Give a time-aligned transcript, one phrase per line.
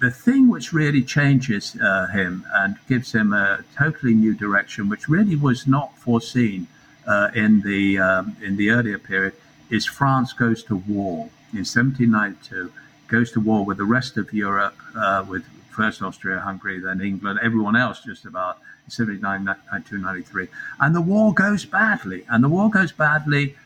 [0.00, 5.08] the thing which really changes uh, him and gives him a totally new direction, which
[5.08, 6.66] really was not foreseen
[7.06, 9.34] uh, in the um, in the earlier period,
[9.70, 12.72] is France goes to war in 1792,
[13.08, 17.40] goes to war with the rest of Europe, uh, with first Austria, Hungary, then England,
[17.42, 18.58] everyone else just about
[18.88, 20.48] 79, 92, 93.
[20.80, 22.24] And the war goes badly.
[22.28, 23.56] And the war goes badly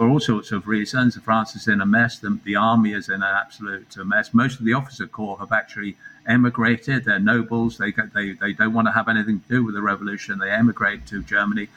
[0.00, 1.14] for all sorts of reasons.
[1.18, 2.18] France is in a mess.
[2.18, 4.32] The, the army is in an absolute uh, mess.
[4.32, 5.94] Most of the officer corps have actually
[6.26, 7.04] emigrated.
[7.04, 7.76] They're nobles.
[7.76, 10.38] They, they, they don't want to have anything to do with the revolution.
[10.38, 11.68] They emigrate to Germany.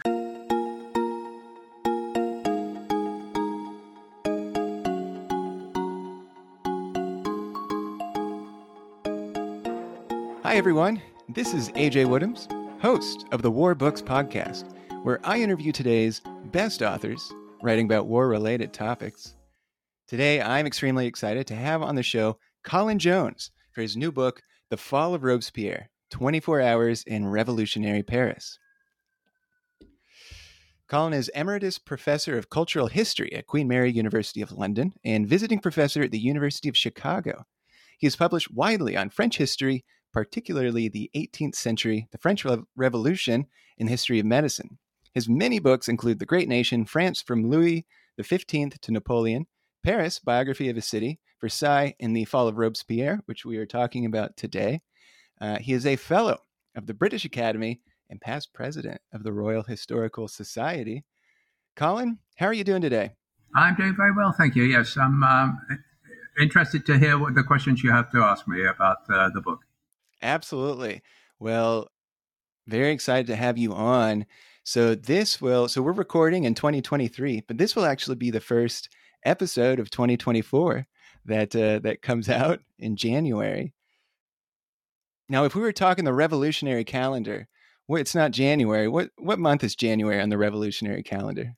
[10.44, 11.02] Hi, everyone.
[11.28, 12.48] This is AJ Woodhams,
[12.82, 16.22] host of the War Books Podcast, where I interview today's
[16.54, 19.36] best authors writing about war related topics.
[20.06, 24.42] Today, I'm extremely excited to have on the show Colin Jones for his new book,
[24.70, 28.60] The Fall of Robespierre 24 Hours in Revolutionary Paris.
[30.90, 35.60] Colin is Emeritus Professor of Cultural History at Queen Mary University of London and visiting
[35.60, 37.46] professor at the University of Chicago.
[37.98, 43.48] He has published widely on French history, particularly the 18th century, the French Revolution,
[43.80, 44.80] and the history of medicine.
[45.14, 47.86] His many books include The Great Nation, France from Louis
[48.22, 49.46] XV to Napoleon,
[49.84, 54.06] Paris, Biography of a City, Versailles, and The Fall of Robespierre, which we are talking
[54.06, 54.82] about today.
[55.40, 56.40] Uh, he is a fellow
[56.76, 61.04] of the British Academy and past president of the Royal Historical Society.
[61.76, 63.12] Colin, how are you doing today?
[63.56, 64.64] I'm doing very well, thank you.
[64.64, 65.60] Yes, I'm um,
[66.40, 69.60] interested to hear what the questions you have to ask me about uh, the book.
[70.22, 71.02] Absolutely.
[71.40, 71.90] Well,
[72.68, 74.26] very excited to have you on.
[74.64, 78.90] So this will so we're recording in 2023, but this will actually be the first
[79.26, 80.88] episode of 2024
[81.26, 83.74] that uh, that comes out in January.
[85.28, 87.48] Now, if we were talking the revolutionary calendar,
[87.88, 88.88] well, it's not January.
[88.88, 91.56] What what month is January on the revolutionary calendar?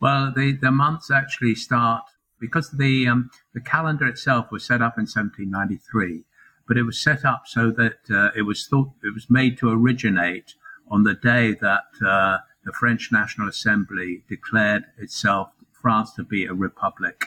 [0.00, 2.04] Well, the the months actually start
[2.40, 6.24] because the um, the calendar itself was set up in 1793
[6.68, 9.70] but it was set up so that uh, it was thought it was made to
[9.70, 10.54] originate
[10.90, 16.54] on the day that uh, the French National Assembly declared itself France to be a
[16.54, 17.26] republic,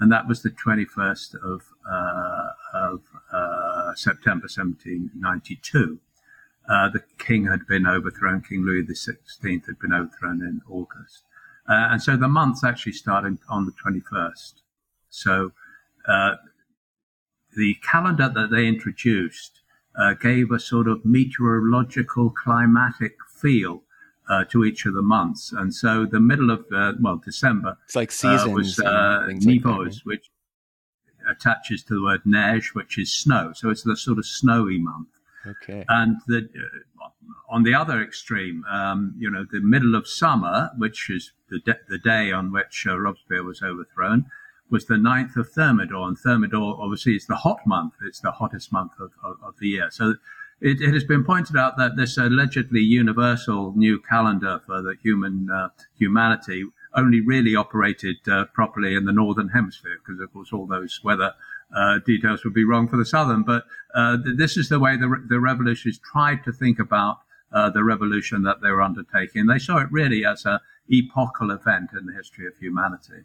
[0.00, 3.02] and that was the 21st of, uh, of
[3.32, 5.98] uh, September 1792.
[6.68, 8.42] Uh, the king had been overthrown.
[8.42, 11.24] King Louis XVI had been overthrown in August,
[11.68, 14.54] uh, and so the months actually started on the 21st.
[15.08, 15.52] So
[17.54, 19.61] the calendar that they introduced
[19.96, 23.82] uh, gave a sort of meteorological climatic feel
[24.28, 25.52] uh, to each of the months.
[25.52, 29.96] And so the middle of, uh, well, December it's like seasons uh, was uh, Nivose,
[29.96, 30.30] like which
[31.28, 33.52] attaches to the word neige, which is snow.
[33.54, 35.08] So it's the sort of snowy month.
[35.46, 35.84] Okay.
[35.88, 37.08] And the, uh,
[37.48, 41.80] on the other extreme, um, you know, the middle of summer, which is the, de-
[41.88, 44.26] the day on which Robespierre was overthrown,
[44.72, 46.08] was the 9th of Thermidor.
[46.08, 47.94] And Thermidor, obviously, is the hot month.
[48.04, 49.88] It's the hottest month of, of, of the year.
[49.90, 50.14] So
[50.60, 55.50] it, it, has been pointed out that this allegedly universal new calendar for the human
[55.50, 55.68] uh,
[55.98, 61.00] humanity only really operated uh, properly in the northern hemisphere, because of course all those
[61.04, 61.34] weather
[61.74, 63.42] uh, details would be wrong for the southern.
[63.42, 67.18] But uh, this is the way the, the revolutionaries tried to think about
[67.52, 69.46] uh, the revolution that they were undertaking.
[69.46, 73.24] They saw it really as a epochal event in the history of humanity.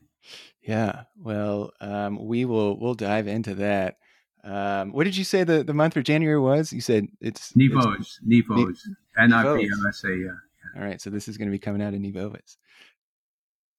[0.62, 3.98] Yeah, well, um, we will we'll dive into that.
[4.44, 6.72] Um, what did you say the, the month for January was?
[6.72, 8.80] You said it's Nivose, Nivose,
[9.18, 10.16] N I V O S A.
[10.16, 10.32] Yeah.
[10.76, 12.58] All right, so this is going to be coming out of Nivovitz.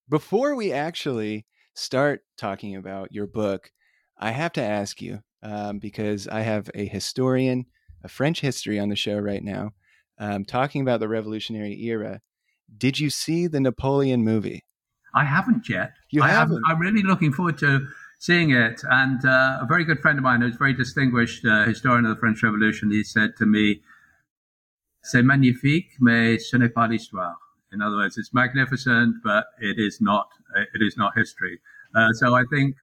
[0.08, 3.70] Before we actually start talking about your book,
[4.18, 7.66] I have to ask you um, because I have a historian
[8.04, 9.72] a French history on the show right now,
[10.18, 12.20] um, talking about the Revolutionary era.
[12.76, 14.64] Did you see the Napoleon movie?
[15.14, 15.92] I haven't yet.
[16.10, 16.62] You I haven't?
[16.66, 17.86] I'm really looking forward to
[18.18, 18.82] seeing it.
[18.90, 22.14] And uh, a very good friend of mine, who's a very distinguished uh, historian of
[22.14, 23.80] the French Revolution, he said to me,
[25.02, 27.38] "C'est magnifique, mais ce n'est pas l'histoire."
[27.72, 30.28] In other words, it's magnificent, but it is not.
[30.74, 31.60] It is not history.
[31.94, 32.76] Uh, so I think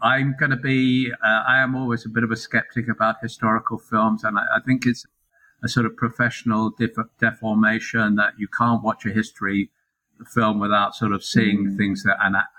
[0.00, 1.12] I'm going to be.
[1.22, 4.60] Uh, I am always a bit of a skeptic about historical films, and I, I
[4.64, 5.04] think it's
[5.62, 9.70] a sort of professional def- deformation that you can't watch a history
[10.32, 11.76] film without sort of seeing mm.
[11.76, 12.16] things that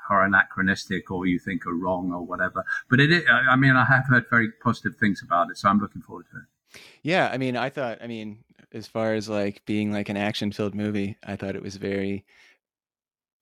[0.10, 2.64] are anachronistic or you think are wrong or whatever.
[2.90, 6.02] But it, I mean, I have heard very positive things about it, so I'm looking
[6.02, 6.82] forward to it.
[7.02, 8.44] Yeah, I mean, I thought, I mean,
[8.74, 12.26] as far as like being like an action-filled movie, I thought it was very,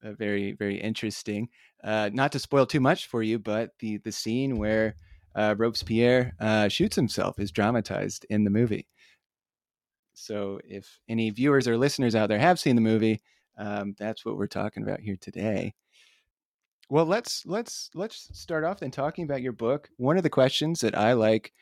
[0.04, 1.50] uh, very, very interesting.
[1.84, 4.96] Uh, not to spoil too much for you, but the the scene where
[5.36, 8.88] uh, Robespierre uh, shoots himself is dramatized in the movie.
[10.14, 13.22] So if any viewers or listeners out there have seen the movie,
[13.58, 15.74] um, that's what we're talking about here today.
[16.90, 19.90] Well, let's let's let's start off then talking about your book.
[19.98, 21.54] One of the questions that I like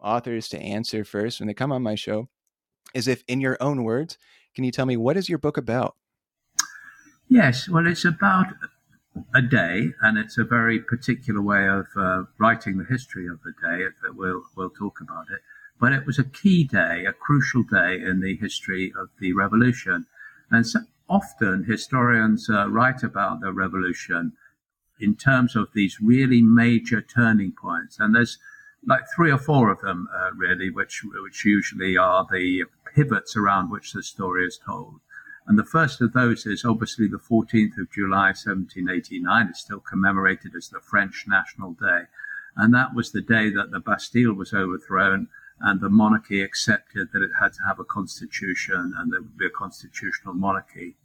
[0.00, 2.28] authors to answer first when they come on my show
[2.94, 4.18] is if in your own words,
[4.54, 5.96] can you tell me what is your book about?
[7.28, 8.46] Yes, well, it's about
[9.34, 13.52] a day, and it's a very particular way of uh, writing the history of the
[13.52, 13.84] day.
[14.02, 15.40] That we'll we'll talk about it.
[15.80, 20.06] But it was a key day, a crucial day in the history of the revolution,
[20.50, 24.32] and so often historians uh, write about the revolution
[25.00, 28.38] in terms of these really major turning points, and there's
[28.86, 32.64] like three or four of them uh, really, which which usually are the
[32.94, 35.00] pivots around which the story is told.
[35.46, 39.48] And the first of those is obviously the 14th of July, 1789.
[39.48, 42.02] It's still commemorated as the French National Day.
[42.54, 45.28] And that was the day that the Bastille was overthrown
[45.60, 49.46] and the monarchy accepted that it had to have a constitution and there would be
[49.46, 50.96] a constitutional monarchy.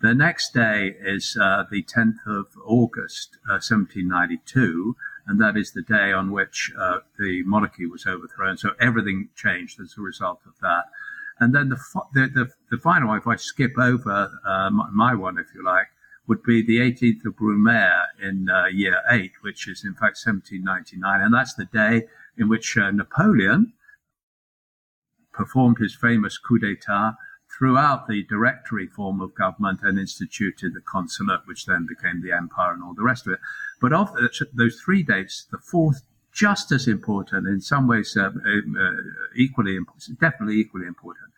[0.00, 4.94] The next day is uh, the 10th of August, uh, 1792,
[5.26, 8.56] and that is the day on which uh, the monarchy was overthrown.
[8.56, 10.84] So everything changed as a result of that.
[11.40, 11.78] And then the,
[12.14, 15.88] the, the, the final if I skip over uh, my, my, one, if you like,
[16.28, 21.20] would be the 18th of Brumaire in uh, year eight, which is in fact 1799.
[21.20, 22.06] And that's the day
[22.36, 23.72] in which uh, Napoleon
[25.38, 27.16] performed his famous coup d'etat
[27.56, 32.72] throughout the directory form of government and instituted the consulate, which then became the empire
[32.72, 33.40] and all the rest of it.
[33.80, 34.10] But of
[34.52, 36.02] those three dates, the fourth
[36.32, 38.90] just as important, in some ways uh, uh,
[39.34, 41.30] equally important, definitely equally important,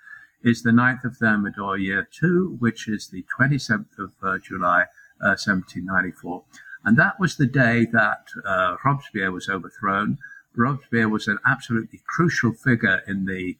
[0.42, 4.86] is the 9th of Thermidor, year two, which is the 27th of uh, July,
[5.18, 6.38] 1794.
[6.38, 10.18] Uh, and that was the day that uh, Robespierre was overthrown.
[10.56, 13.56] Robespierre was an absolutely crucial figure in the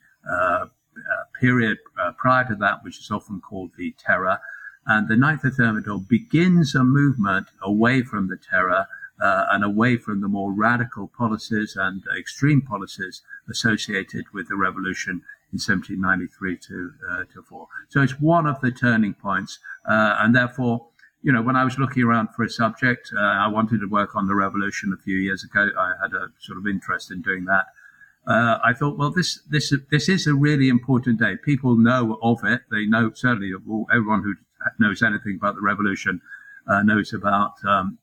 [1.41, 1.79] period
[2.19, 4.39] prior to that, which is often called the Terror.
[4.87, 8.87] And the 9th of Thermidor begins a movement away from the Terror
[9.21, 15.23] uh, and away from the more radical policies and extreme policies associated with the revolution
[15.53, 17.67] in 1793 to, uh, to 4.
[17.89, 19.59] So it's one of the turning points.
[19.87, 20.87] Uh, and therefore,
[21.23, 24.17] you know, when I was looking around for a subject, uh, I wanted to work
[24.17, 25.69] on the revolution a few years ago.
[25.79, 27.67] I had a sort of interest in doing that.
[28.31, 31.35] Uh, I thought, well, this this this is a really important day.
[31.45, 32.63] People know of it.
[32.71, 33.53] They know certainly
[33.93, 34.35] everyone who
[34.79, 36.21] knows anything about the revolution
[36.69, 37.99] uh, knows about um,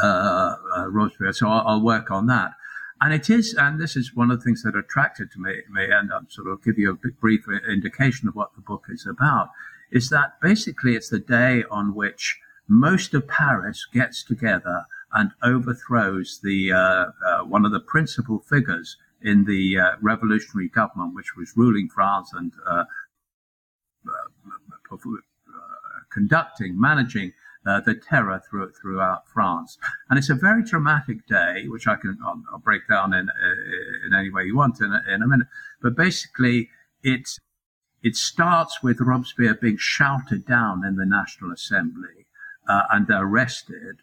[0.00, 1.32] uh, uh, Robespierre.
[1.32, 2.52] So I'll, I'll, work on that.
[3.00, 5.86] And it is, and this is one of the things that attracted to me, me
[5.90, 9.48] and I'll sort of give you a brief indication of what the book is about,
[9.90, 12.38] is that basically it's the day on which
[12.68, 18.96] most of Paris gets together and overthrows the uh, uh, one of the principal figures
[19.24, 22.84] in the uh, revolutionary government, which was ruling France and uh,
[24.06, 24.12] uh,
[26.12, 27.32] conducting, managing
[27.66, 29.78] uh, the terror through, throughout France.
[30.08, 34.06] And it's a very dramatic day, which I can I'll, I'll break down in uh,
[34.06, 35.48] in any way you want in a, in a minute.
[35.82, 36.68] But basically,
[37.02, 37.28] it
[38.02, 42.26] it starts with Robespierre being shouted down in the National Assembly
[42.68, 44.02] uh, and arrested.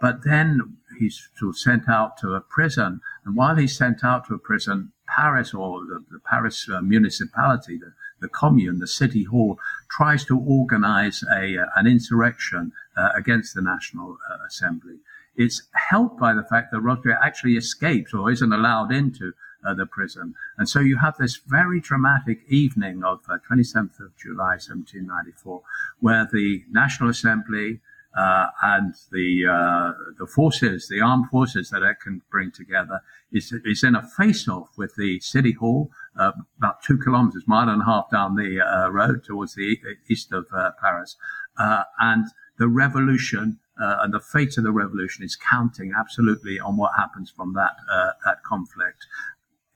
[0.00, 3.00] But then he's sent out to a prison.
[3.24, 7.78] And while he's sent out to a prison, Paris or the, the Paris uh, municipality,
[7.78, 9.58] the, the commune, the city hall,
[9.90, 14.98] tries to organize a, uh, an insurrection uh, against the National uh, Assembly.
[15.36, 19.32] It's helped by the fact that Robespierre actually escapes or isn't allowed into
[19.66, 20.34] uh, the prison.
[20.56, 25.62] And so you have this very dramatic evening of 27th uh, of July, 1794,
[26.00, 27.80] where the National Assembly,
[28.16, 33.52] uh, and the uh, the forces, the armed forces that it can bring together, is
[33.64, 37.84] is in a face-off with the city hall, uh, about two kilometres, mile and a
[37.84, 41.16] half down the uh, road towards the east of uh, Paris,
[41.58, 42.26] uh, and
[42.58, 43.58] the revolution.
[43.78, 47.76] and the fate of the revolution is counting absolutely on what happens from that
[48.24, 49.06] that conflict.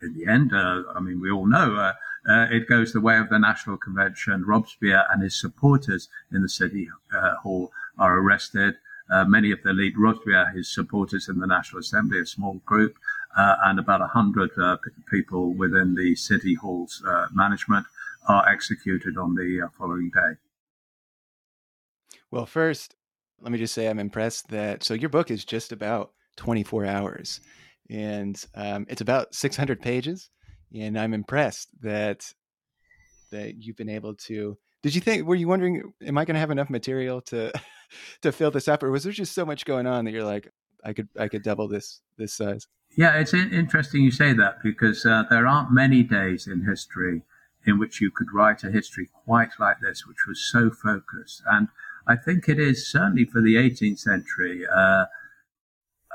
[0.00, 1.92] In the end, I mean, we all know
[2.26, 4.46] it goes the way of the National Convention.
[4.46, 6.88] Robespierre and his supporters in the city
[7.42, 7.70] hall
[8.00, 8.74] are arrested.
[9.10, 12.96] Uh, many of the lead Robespierre, his supporters in the National Assembly, a small group,
[13.36, 17.86] uh, and about 100 uh, p- people within the City Hall's uh, management
[18.28, 20.36] are executed on the uh, following day.
[22.30, 22.94] Well, first,
[23.40, 27.40] let me just say I'm impressed that so your book is just about 24 hours
[27.90, 30.30] and um, it's about 600 pages.
[30.72, 32.32] And I'm impressed that
[33.32, 34.56] that you've been able to.
[34.82, 35.26] Did you think?
[35.26, 37.52] Were you wondering, am I going to have enough material to
[38.22, 40.52] to fill this up, or was there just so much going on that you're like,
[40.84, 42.66] I could I could double this this size.
[42.96, 47.22] Yeah, it's interesting you say that because uh, there aren't many days in history
[47.66, 51.42] in which you could write a history quite like this, which was so focused.
[51.46, 51.68] And
[52.06, 55.06] I think it is certainly for the 18th century, uh,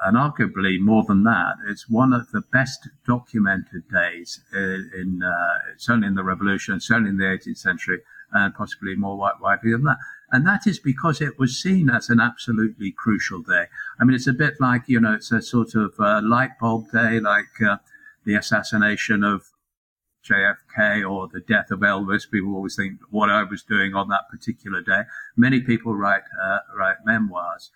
[0.03, 5.57] and arguably more than that, it's one of the best documented days in, in uh,
[5.77, 7.99] certainly in the Revolution, certainly in the 18th century,
[8.33, 9.97] and possibly more widely than that.
[10.35, 13.67] And that is because it was seen as an absolutely crucial day.
[13.97, 16.91] I mean, it's a bit like, you know, it's a sort of uh, light bulb
[16.91, 17.77] day, like uh,
[18.25, 19.43] the assassination of
[20.29, 22.29] JFK or the death of Elvis.
[22.29, 25.03] People always think what I was doing on that particular day.
[25.37, 27.71] Many people write uh, write memoirs,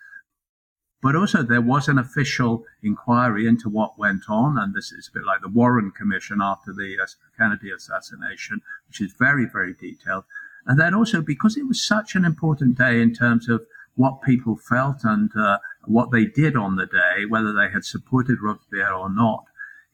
[1.00, 5.18] but also there was an official inquiry into what went on, and this is a
[5.18, 7.06] bit like the Warren Commission after the uh,
[7.38, 10.24] Kennedy assassination, which is very very detailed.
[10.66, 14.56] And then also because it was such an important day in terms of what people
[14.56, 19.10] felt and uh, what they did on the day, whether they had supported Robespierre or
[19.10, 19.44] not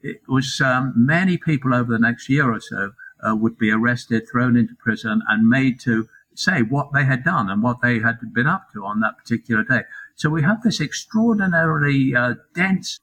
[0.07, 2.93] it was um, many people over the next year or so
[3.27, 7.49] uh, would be arrested, thrown into prison, and made to say what they had done
[7.49, 9.83] and what they had been up to on that particular day.
[10.15, 13.01] So we have this extraordinarily uh, dense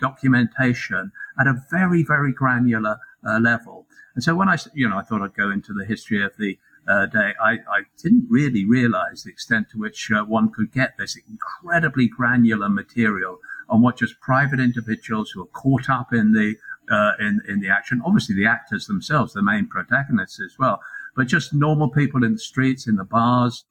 [0.00, 3.86] documentation at a very, very granular uh, level.
[4.14, 6.58] And so when I, you know, I thought I'd go into the history of the
[6.88, 10.96] uh, day, I, I, didn't really realize the extent to which uh, one could get
[10.96, 16.54] this incredibly granular material on what just private individuals who are caught up in the
[16.90, 18.00] uh, in in the action.
[18.06, 20.80] Obviously, the actors themselves, the main protagonists as well,
[21.14, 23.66] but just normal people in the streets, in the bars,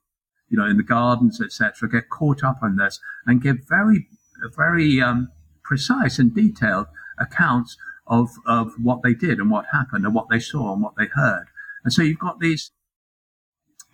[0.47, 4.07] you know, in the gardens, etc., get caught up in this and give very
[4.55, 5.29] very um,
[5.63, 6.85] precise and detailed
[7.17, 10.95] accounts of of what they did and what happened and what they saw and what
[10.97, 11.47] they heard.
[11.83, 12.71] And so you've got these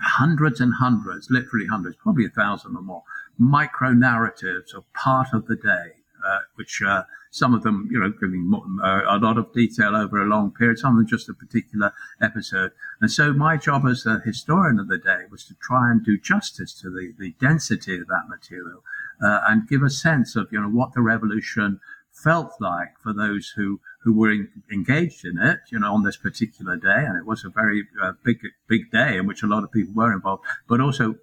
[0.04, 3.04] hundreds and hundreds, literally hundreds, probably a thousand or more,
[3.38, 8.12] micro narratives of part of the day, uh, which uh, some of them, you know,
[8.12, 8.52] giving
[8.84, 11.92] uh, a lot of detail over a long period, some of them just a particular
[12.22, 12.72] episode.
[13.02, 16.18] And so my job as a historian of the day was to try and do
[16.18, 18.84] justice to the, the density of that material
[19.22, 21.80] uh, and give a sense of, you know, what the revolution
[22.12, 26.18] felt like for those who who were in, engaged in it, you know, on this
[26.18, 29.64] particular day, and it was a very uh, big big day in which a lot
[29.64, 31.16] of people were involved, but also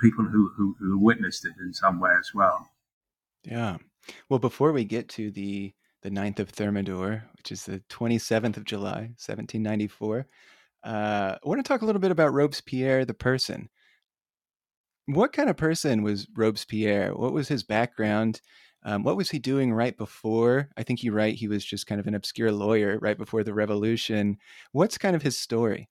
[0.00, 2.68] people who, who who witnessed it in some way as well.
[3.44, 3.78] Yeah.
[4.28, 8.64] Well, before we get to the the 9th of Thermidor, which is the 27th of
[8.64, 10.28] July, 1794,
[10.84, 13.68] uh, I want to talk a little bit about Robespierre, the person.
[15.06, 17.16] What kind of person was Robespierre?
[17.16, 18.40] What was his background?
[18.88, 20.70] Um, what was he doing right before?
[20.78, 23.52] I think you write he was just kind of an obscure lawyer right before the
[23.52, 24.38] revolution.
[24.72, 25.90] What's kind of his story?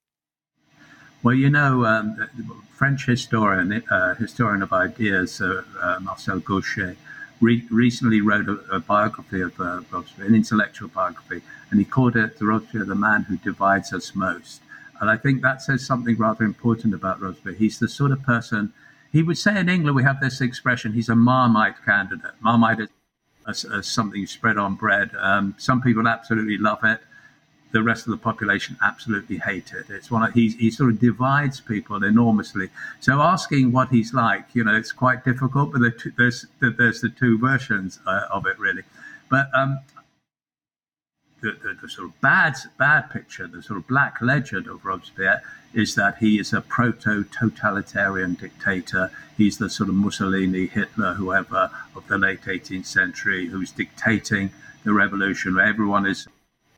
[1.22, 2.28] Well, you know, um,
[2.74, 6.96] French historian, uh, historian of ideas, uh, uh, Marcel Gauchet,
[7.40, 11.40] re- recently wrote a, a biography of uh, Robespierre, an intellectual biography,
[11.70, 14.60] and he called it the Robespierre, the man who divides us most.
[15.00, 17.54] And I think that says something rather important about Robespierre.
[17.54, 18.72] He's the sort of person
[19.12, 22.32] he would say in England, we have this expression, he's a Marmite candidate.
[22.40, 22.88] Marmite is,
[23.80, 25.10] something spread on bread.
[25.18, 27.00] Um, some people absolutely love it.
[27.72, 29.86] The rest of the population absolutely hate it.
[29.88, 32.68] It's one of, he, he sort of divides people enormously.
[33.00, 35.80] So asking what he's like, you know, it's quite difficult, but
[36.16, 38.82] there's, there's the two versions uh, of it really.
[39.30, 39.80] But um,
[41.40, 45.42] the, the, the, sort of bad bad picture, the sort of black legend of Robespierre
[45.74, 49.10] is that he is a proto-totalitarian dictator.
[49.36, 54.50] He's the sort of Mussolini, Hitler, whoever of the late 18th century, who's dictating
[54.84, 56.26] the revolution, everyone is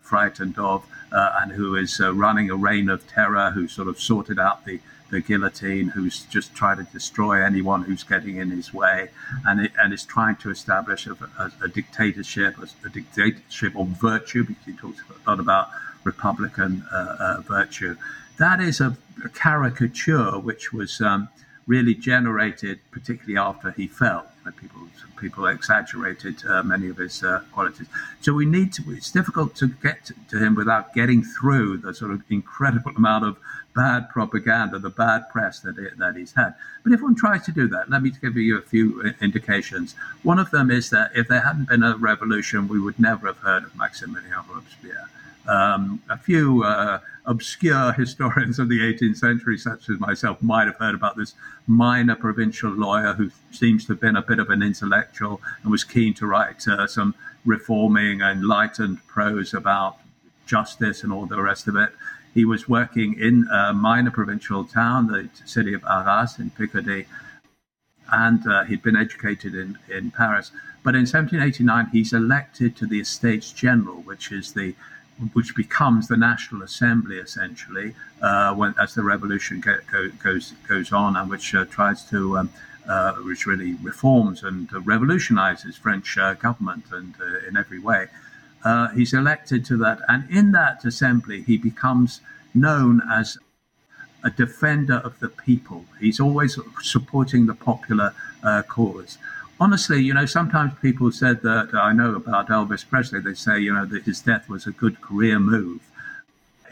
[0.00, 4.00] frightened of, uh, and who is uh, running a reign of terror, who sort of
[4.00, 8.73] sorted out the the guillotine, who's just trying to destroy anyone who's getting in his
[8.73, 9.11] way,
[9.45, 13.88] and it, and is trying to establish a, a, a dictatorship, a, a, dictatorship of
[13.88, 15.69] virtue, because he talks a lot about
[16.05, 17.97] republican uh, uh, virtue.
[18.38, 18.97] That is a,
[19.35, 21.29] caricature which was um,
[21.67, 24.30] really generated, particularly after he fell.
[24.57, 24.81] People
[25.21, 27.87] people exaggerated uh, many of his uh, qualities.
[28.21, 28.83] So we need to.
[28.89, 33.37] It's difficult to get to, him without getting through the sort of incredible amount of
[33.77, 36.55] bad propaganda, the bad press that, it, that he's had.
[36.83, 39.95] But if one tries to do that, let me give you a few uh, indications.
[40.23, 43.39] One of them is that if there hadn't been a revolution, we would never have
[43.39, 45.09] heard of Maximilien Robespierre.
[45.47, 50.77] Um, a few uh, obscure historians of the 18th century, such as myself, might have
[50.77, 51.35] heard about this
[51.67, 55.85] minor provincial lawyer who seems to have been a bit of an intellectual and was
[55.85, 59.99] keen to write uh, some reforming, enlightened prose about
[60.45, 61.91] justice and all the rest of it.
[62.35, 67.07] He was working in a minor provincial town, the city of Arras in Picardy,
[68.11, 70.51] and uh, he'd been educated in, in Paris.
[70.83, 74.75] But in 1789, he's elected to the Estates General, which is the
[75.33, 80.93] which becomes the National Assembly essentially uh, when, as the revolution go, go, goes goes
[80.93, 82.50] on, and which uh, tries to um,
[82.89, 88.09] uh, which really reforms and revolutionizes French uh, government and uh, in every way.
[88.65, 92.21] Uh, he's elected to that, and in that assembly, he becomes
[92.55, 93.39] known as
[94.23, 95.85] a defender of the people.
[95.99, 98.12] He's always supporting the popular
[98.69, 99.17] cause
[99.61, 103.21] honestly, you know, sometimes people said that I know about Elvis Presley.
[103.21, 105.83] They say, you know, that his death was a good career move.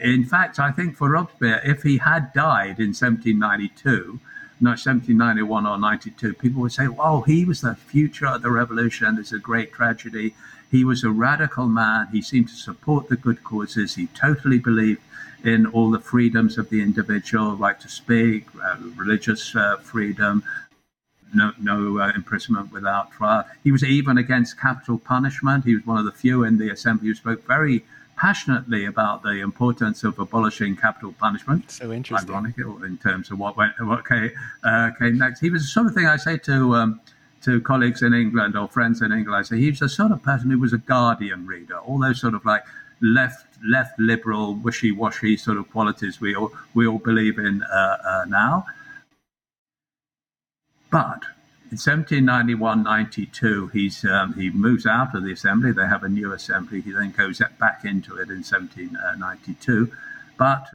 [0.01, 4.19] In fact, I think for Robespierre, if he had died in 1792,
[4.61, 9.17] not 1791 or 92, people would say, "Oh, he was the future of the revolution.
[9.17, 10.35] It's a great tragedy."
[10.71, 12.07] He was a radical man.
[12.11, 13.95] He seemed to support the good causes.
[13.95, 15.01] He totally believed
[15.43, 20.43] in all the freedoms of the individual, right to speak, uh, religious uh, freedom,
[21.33, 23.45] no, no uh, imprisonment without trial.
[23.63, 25.65] He was even against capital punishment.
[25.65, 27.83] He was one of the few in the assembly who spoke very
[28.19, 31.71] passionately about the importance of abolishing capital punishment.
[31.71, 32.29] So interesting.
[32.29, 34.31] Ironic in terms of what went, what came,
[34.63, 35.39] uh, came next.
[35.39, 37.01] He was the sort of thing I say to um,
[37.43, 39.37] to colleagues in England or friends in England.
[39.37, 41.77] I say he was the sort of person who was a Guardian reader.
[41.77, 42.63] All those sort of like
[43.01, 47.97] left left liberal wishy washy sort of qualities we all we all believe in uh,
[48.05, 48.65] uh now.
[50.91, 51.23] But
[51.71, 55.71] in 1791-92, he's um, he moves out of the assembly.
[55.71, 56.81] They have a new assembly.
[56.81, 59.91] He then goes back into it in 1792.
[60.37, 60.67] But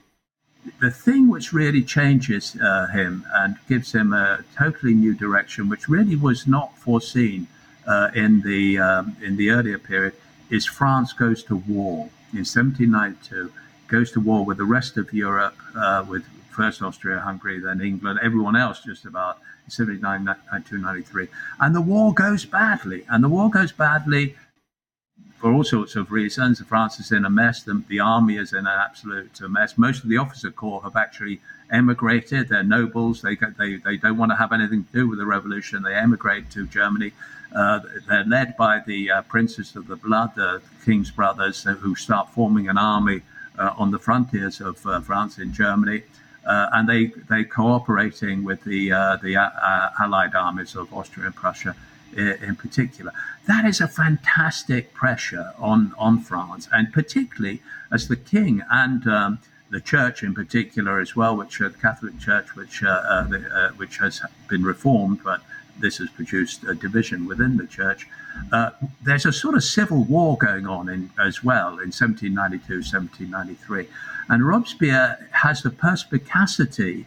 [0.81, 5.89] the thing which really changes uh, him and gives him a totally new direction, which
[5.89, 7.47] really was not foreseen
[7.87, 10.15] uh, in the um, in the earlier period,
[10.51, 13.53] is France goes to war in 1792.
[13.89, 18.57] Goes to war with the rest of Europe, uh, with first Austria-Hungary, then England, everyone
[18.57, 21.29] else just about 79, 92, 93.
[21.61, 23.05] And the war goes badly.
[23.09, 24.35] And the war goes badly
[25.39, 26.61] for all sorts of reasons.
[26.61, 27.63] France is in a mess.
[27.63, 29.77] The, the army is in an absolute mess.
[29.77, 31.41] Most of the officer corps have actually
[31.71, 32.49] emigrated.
[32.49, 33.23] They're nobles.
[33.23, 35.83] They, they, they don't want to have anything to do with the revolution.
[35.83, 37.13] They emigrate to Germany.
[37.55, 42.31] Uh, they're led by the uh, princes of the blood, the king's brothers, who start
[42.31, 43.23] forming an army
[43.59, 46.03] uh, on the frontiers of uh, France in Germany
[46.47, 51.35] uh, and they they cooperating with the uh, the uh, allied armies of Austria and
[51.35, 51.75] Prussia
[52.17, 53.13] in, particular.
[53.47, 59.39] That is a fantastic pressure on on France, and particularly as the king and um,
[59.71, 63.73] the church in particular as well, which uh, the Catholic Church, which uh, uh, the,
[63.77, 65.41] which has been reformed, but
[65.79, 68.07] this has produced a division within the church.
[69.03, 73.89] There's a sort of civil war going on in, as well in 1792, 1793
[74.29, 77.07] and Robespierre has the perspicacity,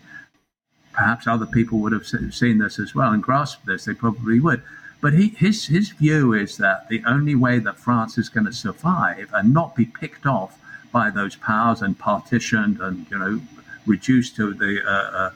[0.93, 4.61] perhaps other people would have seen this as well and grasped this, they probably would.
[5.01, 8.53] But he, his, his view is that the only way that France is going to
[8.53, 10.59] survive and not be picked off
[10.91, 13.41] by those powers and partitioned and, you know,
[13.85, 15.31] reduced to the uh,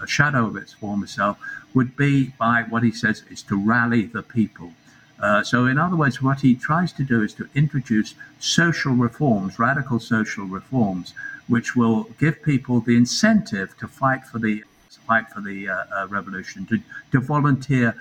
[0.00, 1.38] uh, shadow of its former self
[1.74, 4.72] would be by what he says is to rally the people.
[5.20, 9.58] Uh, so, in other words, what he tries to do is to introduce social reforms,
[9.58, 11.12] radical social reforms,
[11.48, 14.62] which will give people the incentive to fight for the
[15.06, 16.78] fight for the uh, uh, revolution, to,
[17.10, 17.94] to volunteer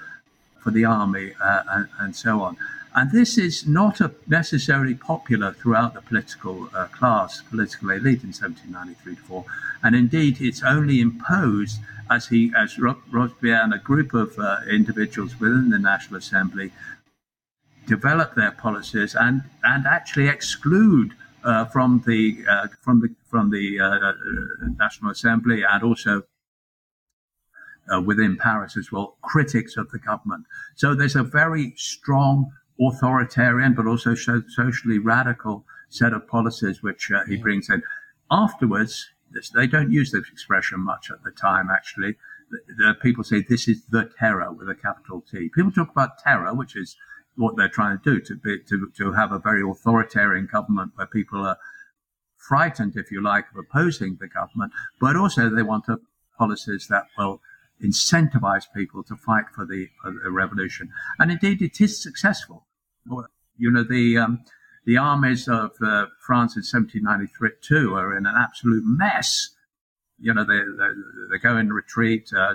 [0.60, 2.58] for the army, uh, and, and, so on.
[2.94, 9.46] And this is not necessarily popular throughout the political class, political elite in 1793 4.
[9.84, 15.70] And indeed, it's only imposed as he, as Robespierre and a group of individuals within
[15.70, 16.72] the National Assembly
[17.88, 23.80] develop their policies and and actually exclude uh, from the uh, from the from the
[23.80, 24.14] uh,
[24.78, 26.24] National Assembly and also
[27.94, 30.46] uh, within Paris as well critics of the government.
[30.76, 37.24] So there's a very strong authoritarian but also socially radical set of policies which uh,
[37.26, 37.82] he brings in.
[38.30, 41.70] Afterwards, this, they don't use this expression much at the time.
[41.72, 42.16] Actually,
[42.52, 45.50] the, the people say this is the terror with a capital T.
[45.50, 46.96] People talk about terror, which is
[47.38, 51.08] what they're trying to do to be to, to have a very authoritarian government where
[51.08, 51.58] people are
[52.38, 55.86] frightened, if you like, of opposing the government, but also they want
[56.38, 57.42] policies that will
[57.84, 60.90] incentivize people to fight for the, for the revolution.
[61.20, 62.66] And indeed, it is successful.
[63.58, 64.44] You know, the um,
[64.86, 69.50] the armies of uh, France in 1792 are in an absolute mess.
[70.18, 70.94] You know, they, they,
[71.32, 72.30] they go in retreat.
[72.36, 72.54] Uh,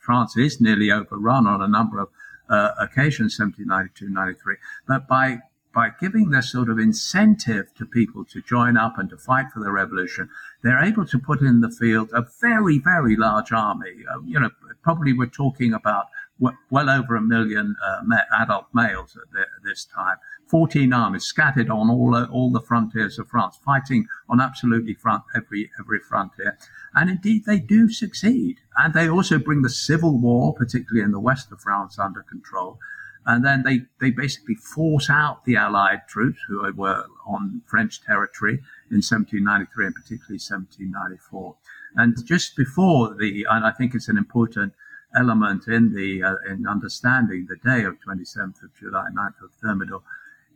[0.00, 2.10] France is nearly overrun on a number of
[2.48, 4.56] uh, occasions, 1792, 93.
[4.86, 5.40] But by
[5.74, 9.58] by giving this sort of incentive to people to join up and to fight for
[9.58, 10.30] the revolution,
[10.62, 14.50] they're able to put in the field a very, very large army, uh, you know,
[14.82, 16.06] probably we're talking about
[16.38, 18.02] well over a million uh,
[18.40, 20.16] adult males at, the, at, this time.
[20.48, 25.70] 14 armies scattered on all, all the frontiers of France, fighting on absolutely front every,
[25.80, 26.58] every frontier.
[26.94, 28.58] And indeed, they do succeed.
[28.76, 32.78] And they also bring the civil war, particularly in the west of France, under control.
[33.26, 38.60] And then they, they basically force out the Allied troops who were on French territory
[38.90, 41.56] in 1793 and particularly 1794.
[41.96, 44.74] And just before the, and I think it's an important
[45.14, 50.02] element in the uh, in understanding the day of 27th of July, 9th of Thermidor.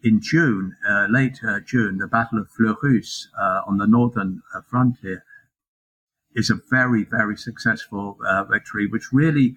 [0.02, 4.60] In June, uh, late uh, June, the Battle of Fleurus uh, on the northern uh,
[4.68, 5.24] frontier
[6.34, 8.16] is a very, very successful
[8.48, 9.56] victory, which really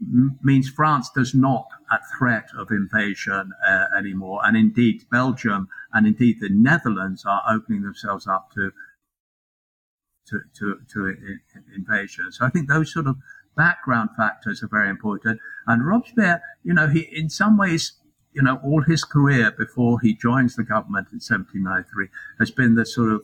[0.00, 3.52] m- means France does not at threat of invasion
[3.98, 4.40] anymore.
[4.44, 8.70] And indeed, Belgium and indeed the Netherlands are opening themselves up to
[10.30, 11.16] to, to, to
[11.74, 12.30] invasion.
[12.30, 13.16] So I think those sort of
[13.56, 15.40] background factors are very important.
[15.66, 17.92] And Robespierre, you know, he in some ways,
[18.32, 22.08] you know, all his career before he joins the government in 1793
[22.38, 23.22] has been the sort of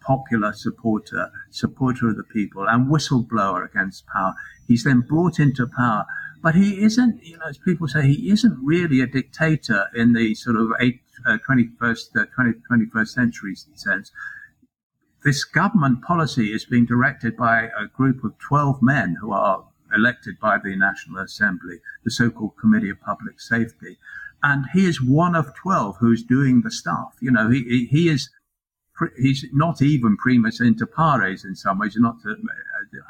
[0.00, 4.34] popular supporter, supporter of the people, and whistleblower against power.
[4.68, 6.06] He's then brought into power,
[6.42, 10.34] but he isn't, you know, as people say, he isn't really a dictator in the
[10.34, 14.12] sort of eight, uh, 21st, uh, 20, 21st century sense
[15.26, 20.38] this government policy is being directed by a group of 12 men who are elected
[20.38, 23.98] by the National Assembly, the so-called Committee of Public Safety.
[24.44, 27.16] And he is one of 12 who's doing the stuff.
[27.20, 28.30] You know, he, he is,
[29.18, 32.34] he's not even primus inter pares in some ways, not uh,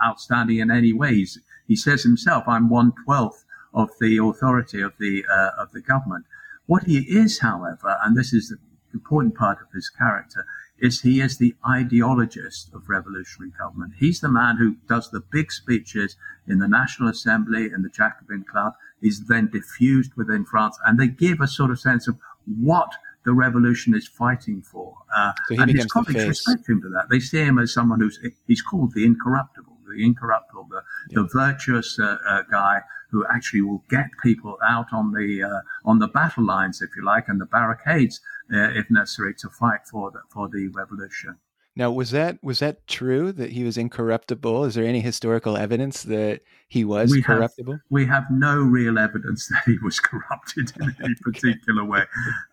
[0.03, 1.39] outstanding in any ways.
[1.69, 6.25] He says himself, I'm one twelfth of the authority of the, uh, of the government.
[6.65, 8.57] What he is, however, and this is the
[8.95, 10.47] important part of his character,
[10.79, 13.95] is he is the ideologist of revolutionary government.
[13.99, 18.45] He's the man who does the big speeches in the National Assembly and the Jacobin
[18.45, 18.75] Club.
[19.03, 22.93] is then diffused within France, and they give a sort of sense of what
[23.25, 24.97] the revolution is fighting for.
[25.15, 27.09] Uh, so and his colleagues respect him for that.
[27.11, 31.23] They see him as someone who's he's called the incorruptible, the incorruptible, the, yeah.
[31.23, 35.99] the virtuous uh, uh, guy who actually will get people out on the uh, on
[35.99, 38.21] the battle lines, if you like, and the barricades
[38.53, 41.39] uh, if necessary, to fight for the, for the revolution.
[41.79, 44.65] Now, was that was that true that he was incorruptible?
[44.65, 47.75] Is there any historical evidence that he was we corruptible?
[47.75, 52.05] Have, we have no real evidence that he was corrupted in any particular way.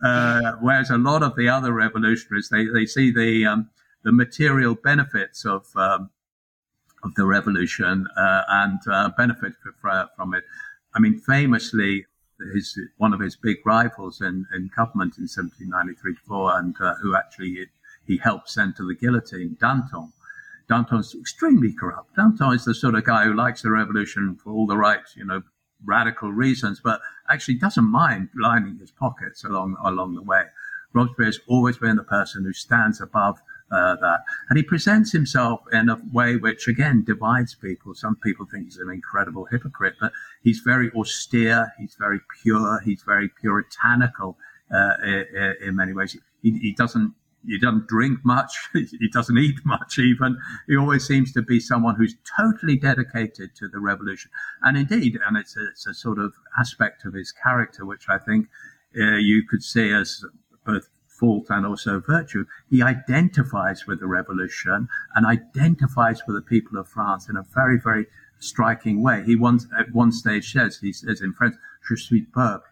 [0.04, 3.70] Uh, whereas a lot of the other revolutionaries, they, they see the um,
[4.04, 6.10] the material benefits of um,
[7.02, 9.54] of the revolution uh, and uh, benefit
[10.16, 10.44] from it.
[10.96, 12.06] I mean, famously,
[12.54, 17.16] his one of his big rivals in, in government in 1793 4, and uh, who
[17.16, 17.68] actually
[18.06, 20.12] he helped send to the guillotine, Danton.
[20.68, 22.16] Danton's extremely corrupt.
[22.16, 25.26] Danton is the sort of guy who likes the revolution for all the right, you
[25.26, 25.44] know,
[25.84, 30.46] radical reasons, but actually doesn't mind lining his pockets along along the way.
[30.94, 33.42] Robespierre's always been the person who stands above
[33.74, 34.24] uh, that.
[34.50, 37.96] And he presents himself in a way which, again, divides people.
[37.96, 40.12] Some people think he's an incredible hypocrite, but
[40.44, 44.38] he's very austere, he's very pure, he's very puritanical
[44.74, 46.16] uh, in, in, many ways.
[46.42, 47.14] He, he, doesn't.
[47.46, 48.56] He doesn't drink much.
[48.74, 50.38] He doesn't eat much, even.
[50.68, 54.32] He always seems to be someone who's totally dedicated to the revolution.
[54.62, 58.18] And indeed, and it's a, it's a sort of aspect of his character, which I
[58.18, 58.48] think
[58.98, 60.24] uh, you could see as
[60.66, 60.90] both
[61.24, 62.46] fault and also virtue.
[62.70, 67.80] He identifies with the revolution and identifies with the people of France in a very,
[67.80, 68.08] very
[68.40, 69.24] striking way.
[69.24, 71.56] He once at one stage says, he says in French,
[71.88, 72.64] "Je suis peuple."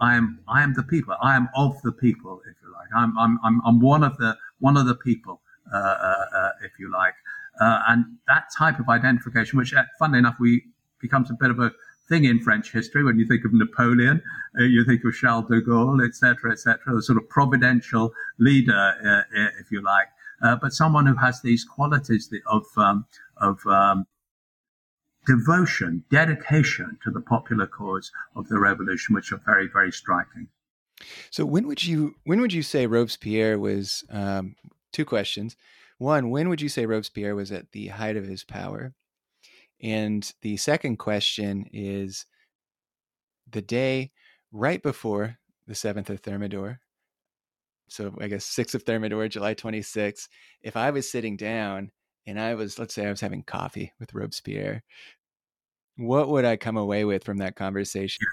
[0.00, 1.14] I am, I am the people.
[1.20, 2.88] I am of the people, if you like.
[2.96, 5.40] I'm, I'm, I'm, I'm one of the, one of the people,
[5.74, 7.16] uh, uh, uh if you like.
[7.60, 10.62] Uh, and that type of identification, which, uh, funnily enough, we
[11.00, 11.72] becomes a bit of a
[12.08, 13.04] thing in French history.
[13.04, 14.22] When you think of Napoleon,
[14.58, 19.38] uh, you think of Charles de Gaulle, etc., etc., the sort of providential leader, uh,
[19.38, 20.08] uh, if you like,
[20.42, 24.06] uh, but someone who has these qualities of um, of um,
[25.26, 30.48] devotion, dedication to the popular cause of the revolution, which are very, very striking.
[31.30, 34.04] So, when would you when would you say Robespierre was?
[34.10, 34.56] Um,
[34.92, 35.56] two questions.
[35.98, 38.94] One, when would you say Robespierre was at the height of his power?
[39.80, 42.26] And the second question is
[43.50, 44.12] the day
[44.52, 46.80] right before the 7th of Thermidor.
[47.88, 50.28] So I guess 6th of Thermidor, July 26th.
[50.62, 51.90] If I was sitting down
[52.26, 54.82] and I was, let's say I was having coffee with Robespierre,
[55.96, 58.26] what would I come away with from that conversation?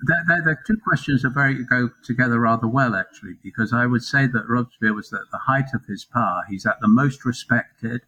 [0.00, 4.02] The, the, the, two questions are very go together rather well, actually, because I would
[4.02, 6.42] say that Robespierre was at the height of his power.
[6.48, 8.02] He's at the most respected.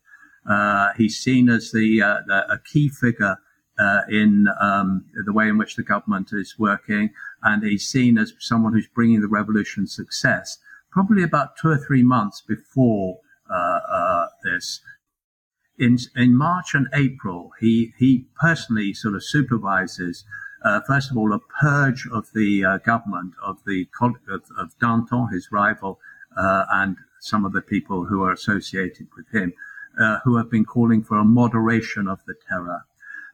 [0.49, 3.37] Uh, he's seen as the, uh, the, a key figure
[3.79, 7.11] uh, in um, the way in which the government is working,
[7.43, 10.59] and he's seen as someone who's bringing the revolution success.
[10.91, 13.19] Probably about two or three months before
[13.51, 14.81] uh, uh, this,
[15.79, 20.25] in in March and April, he he personally sort of supervises.
[20.65, 25.49] Uh, first of all, a purge of the government of the of, of Danton, his
[25.53, 26.01] rival,
[26.35, 29.53] and some of the people who are associated with him,
[30.25, 32.85] who have been calling for a moderation of the terror.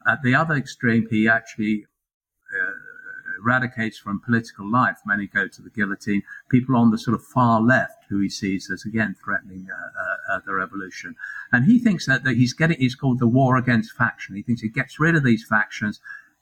[0.07, 1.87] At the other extreme, he actually
[2.53, 2.72] uh,
[3.42, 4.98] eradicates from political life.
[5.07, 6.22] Many go to the guillotine.
[6.48, 10.37] People on the sort of far left, who he sees as again threatening uh, uh,
[10.37, 11.14] uh, the revolution,
[11.51, 12.79] and he thinks that, that he's getting.
[12.79, 14.37] He's called the war against faction.
[14.37, 16.01] He thinks he gets rid of these factions.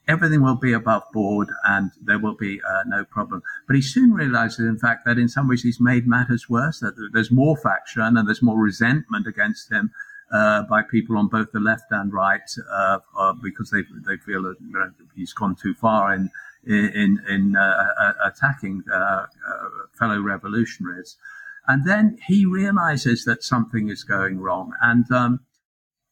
[0.09, 3.43] Everything will be above board and there will be uh, no problem.
[3.67, 7.11] But he soon realizes, in fact, that in some ways he's made matters worse, that
[7.13, 9.93] there's more faction and there's more resentment against him
[10.33, 14.43] uh, by people on both the left and right uh, uh, because they they feel
[14.43, 16.31] that you know, he's gone too far in
[16.66, 19.27] in in uh, uh, attacking uh,
[19.99, 21.16] fellow revolutionaries,
[21.66, 24.73] and then he realizes that something is going wrong.
[24.81, 25.40] And um,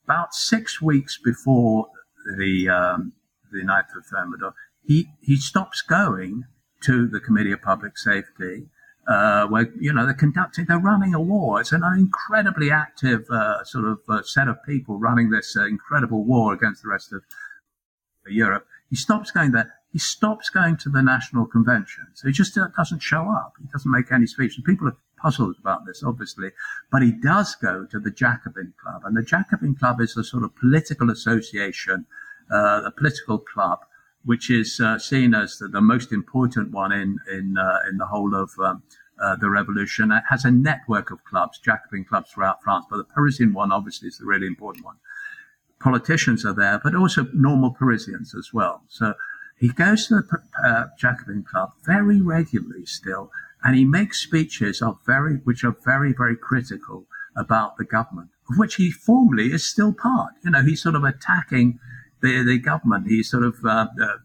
[0.04, 1.88] about six weeks before
[2.36, 3.12] the um,
[3.52, 4.52] the 9th of Thermidor,
[4.84, 6.44] he he stops going
[6.82, 8.68] to the Committee of Public Safety
[9.08, 11.60] uh, where you know they're conducting, they're running a war.
[11.60, 16.24] It's an incredibly active uh, sort of uh, set of people running this uh, incredible
[16.24, 17.22] war against the rest of
[18.28, 18.66] Europe.
[18.90, 19.74] He stops going there.
[19.90, 22.08] He stops going to the national convention.
[22.14, 23.54] So he just uh, doesn't show up.
[23.58, 24.56] He doesn't make any speech.
[24.56, 26.50] And people are puzzled about this, obviously.
[26.92, 30.44] But he does go to the Jacobin Club, and the Jacobin Club is a sort
[30.44, 32.04] of political association,
[32.52, 33.80] uh, a political club
[34.24, 38.06] which is uh, seen as the, the, most important one in in uh, in the
[38.06, 38.82] whole of um,
[39.20, 40.12] uh, the revolution.
[40.12, 44.08] It has a network of clubs, Jacobin clubs throughout France, but the Parisian one obviously
[44.08, 44.96] is the really important one.
[45.80, 48.82] Politicians are there, but also normal Parisians as well.
[48.88, 49.14] So
[49.58, 53.30] he goes to the uh, Jacobin club very regularly still,
[53.62, 58.58] and he makes speeches of very, which are very, very critical about the government, of
[58.58, 60.34] which he formally is still part.
[60.44, 61.78] You know, he's sort of attacking
[62.20, 63.08] the, the government.
[63.08, 64.16] He's sort of uh, uh,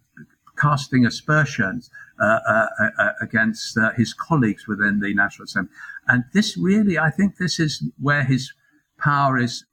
[0.58, 2.67] casting aspersions Uh, uh,
[2.99, 5.73] uh, against his colleagues within the National Assembly.
[6.08, 8.54] And this really, I think this is where his
[8.99, 9.65] power is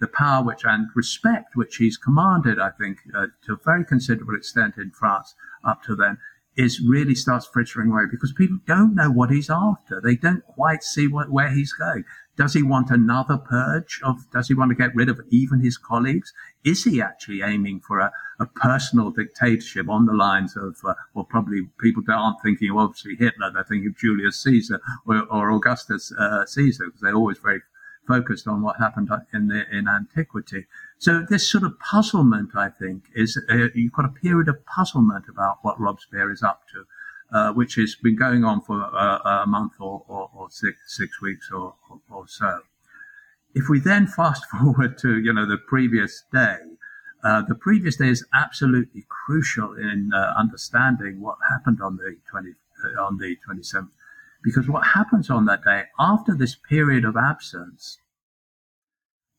[0.00, 4.34] the power which and respect which he's commanded, I think, uh, to a very considerable
[4.34, 6.18] extent in France up to then,
[6.56, 10.00] is really starts frittering away because people don't know what he's after.
[10.00, 12.04] They don't quite see what, where he's going.
[12.36, 15.76] Does he want another purge of, does he want to get rid of even his
[15.76, 16.32] colleagues?
[16.64, 21.24] Is he actually aiming for a, a personal dictatorship on the lines of, uh, well,
[21.24, 26.12] probably people aren't thinking of obviously Hitler, they're thinking of Julius Caesar or, or Augustus
[26.18, 27.60] uh, Caesar, because they're always very
[28.08, 30.66] focused on what happened in the, in antiquity.
[30.98, 35.26] So this sort of puzzlement, I think, is, uh, you've got a period of puzzlement
[35.28, 36.84] about what Robespierre is up to
[37.32, 41.20] uh, which has been going on for a, a month or, or, or, six, six
[41.22, 41.74] weeks or,
[42.10, 42.60] or, so.
[43.54, 46.58] If we then fast forward to, you know, the previous day,
[47.24, 52.50] uh, the previous day is absolutely crucial in uh, understanding what happened on the 20,
[52.84, 53.88] uh, on the 27th,
[54.42, 57.98] because what happens on that day after this period of absence,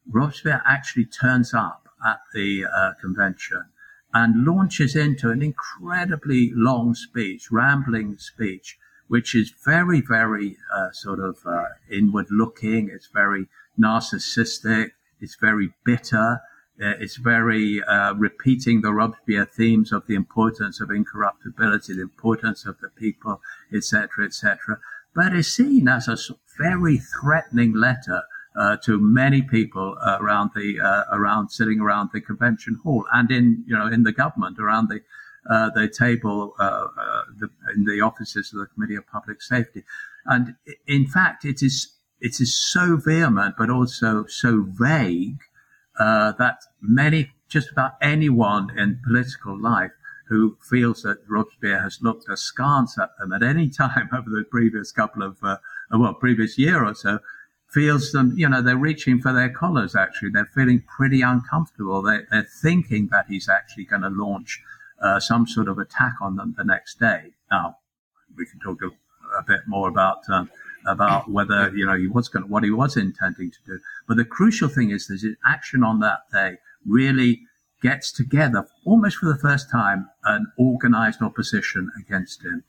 [0.09, 3.65] Robespierre actually turns up at the uh, convention
[4.13, 11.19] and launches into an incredibly long speech, rambling speech, which is very, very uh, sort
[11.19, 12.89] of uh, inward looking.
[12.93, 13.47] It's very
[13.79, 14.91] narcissistic.
[15.19, 16.41] It's very bitter.
[16.81, 22.65] Uh, it's very uh, repeating the Robespierre themes of the importance of incorruptibility, the importance
[22.65, 23.41] of the people,
[23.73, 24.79] etc., etc.
[25.15, 26.17] But it's seen as a
[26.57, 28.23] very threatening letter
[28.55, 33.31] uh, to many people uh, around the uh, around sitting around the convention hall and
[33.31, 35.01] in you know in the government around the
[35.49, 39.83] uh, the table uh, uh, the, in the offices of the Committee of Public Safety,
[40.25, 40.55] and
[40.87, 45.41] in fact it is it is so vehement but also so vague
[45.97, 49.91] that many just about anyone in political life
[50.29, 54.91] who feels that Robespierre has looked askance at them at any time over the previous
[54.91, 55.37] couple of
[55.91, 57.19] well previous year or so
[57.73, 60.29] feels them, you know, they're reaching for their collars actually.
[60.29, 62.01] They're feeling pretty uncomfortable.
[62.01, 64.61] They, are thinking that he's actually going to launch
[65.01, 67.33] uh, some sort of attack on them the next day.
[67.51, 67.77] Now,
[68.37, 68.87] we can talk a,
[69.37, 70.19] a bit more about.
[70.29, 70.49] Um,
[70.85, 74.25] about whether you know he was going what he was intending to do, but the
[74.25, 77.41] crucial thing is that his action on that day really
[77.81, 82.63] gets together almost for the first time an organized opposition against him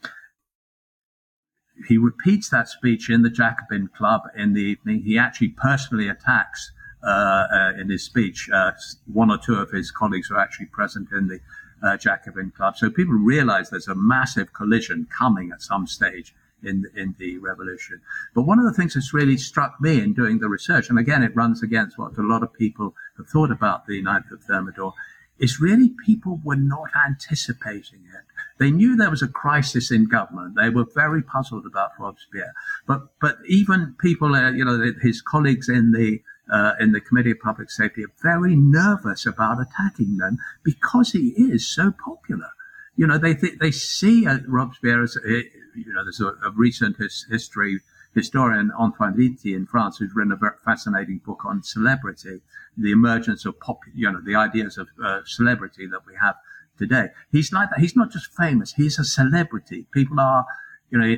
[1.88, 5.02] he repeats that speech in the Jacobin Club in the evening.
[5.02, 8.48] He actually personally attacks uh, uh, in his speech.
[8.52, 8.72] Uh,
[9.12, 11.40] one or two of his colleagues are actually present in the
[11.82, 12.76] uh, Jacobin Club.
[12.76, 18.00] So people realize there's a massive collision coming at some stage in, in the revolution.
[18.34, 21.22] But one of the things that's really struck me in doing the research, and again,
[21.22, 24.94] it runs against what a lot of people have thought about the Ninth of Thermidor,
[25.38, 28.24] is really people were not anticipating it.
[28.58, 30.54] They knew there was a crisis in government.
[30.56, 32.52] They were very puzzled about Robespierre.
[32.86, 36.20] But, but even people, uh, you know, his colleagues in the
[36.52, 41.28] uh, in the Committee of Public Safety are very nervous about attacking them because he
[41.38, 42.50] is so popular.
[42.96, 46.50] You know, they th- they see uh, Robespierre as, uh, you know, there's a, a
[46.54, 47.80] recent his, history
[48.14, 52.40] historian Antoine Lilti in France who's written a very fascinating book on celebrity,
[52.76, 56.36] the emergence of pop, you know, the ideas of uh, celebrity that we have
[56.78, 57.08] today.
[57.30, 57.80] He's like that.
[57.80, 58.72] He's not just famous.
[58.72, 59.86] He's a celebrity.
[59.92, 60.46] People are,
[60.90, 61.16] you know,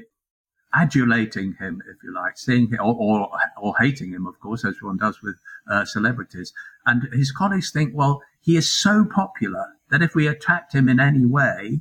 [0.74, 3.28] adulating him, if you like, seeing him, or, or,
[3.60, 5.36] or hating him, of course, as one does with
[5.70, 6.52] uh, celebrities.
[6.84, 11.00] And his colleagues think, well, he is so popular that if we attacked him in
[11.00, 11.80] any way,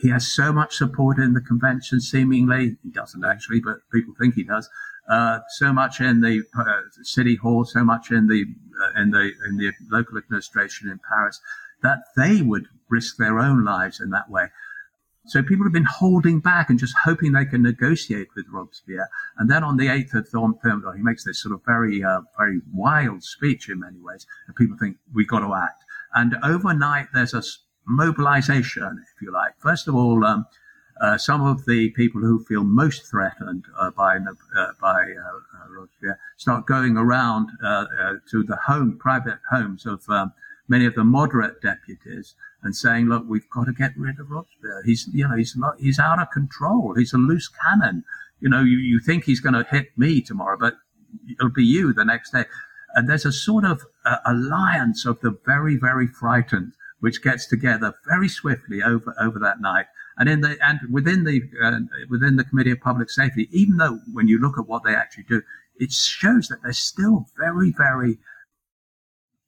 [0.00, 2.76] he has so much support in the convention, seemingly.
[2.82, 4.68] He doesn't actually, but people think he does.
[5.08, 8.46] Uh, so much in the uh, city hall, so much in the
[8.80, 11.40] uh, in the in the local administration in Paris
[11.82, 14.46] that they would risk their own lives in that way.
[15.26, 19.08] So people have been holding back and just hoping they can negotiate with Robespierre.
[19.38, 22.60] And then on the 8th of Thermidor, he makes this sort of very, uh, very
[22.72, 24.26] wild speech in many ways.
[24.46, 25.84] And people think we've got to act.
[26.14, 27.42] And overnight, there's a
[27.86, 29.52] mobilization, if you like.
[29.60, 30.46] First of all, um,
[31.00, 35.68] uh, some of the people who feel most threatened uh, by uh, by uh, uh,
[35.70, 37.48] Robespierre start going around
[38.30, 40.32] to the home, private homes of um,
[40.68, 44.82] many of the moderate deputies and saying, look, we've got to get rid of Robespierre.
[44.84, 46.94] He's, you know, he's he's out of control.
[46.96, 48.04] He's a loose cannon.
[48.40, 50.74] You know, you, you think he's going to hit me tomorrow, but
[51.30, 52.44] it'll be you the next day.
[52.94, 57.94] And there's a sort of uh, alliance of the very, very frightened, which gets together
[58.06, 59.86] very swiftly over, over that night.
[60.18, 63.98] And in the, and within the, uh, within the Committee of Public Safety, even though
[64.12, 65.42] when you look at what they actually do,
[65.76, 68.18] it shows that they're still very, very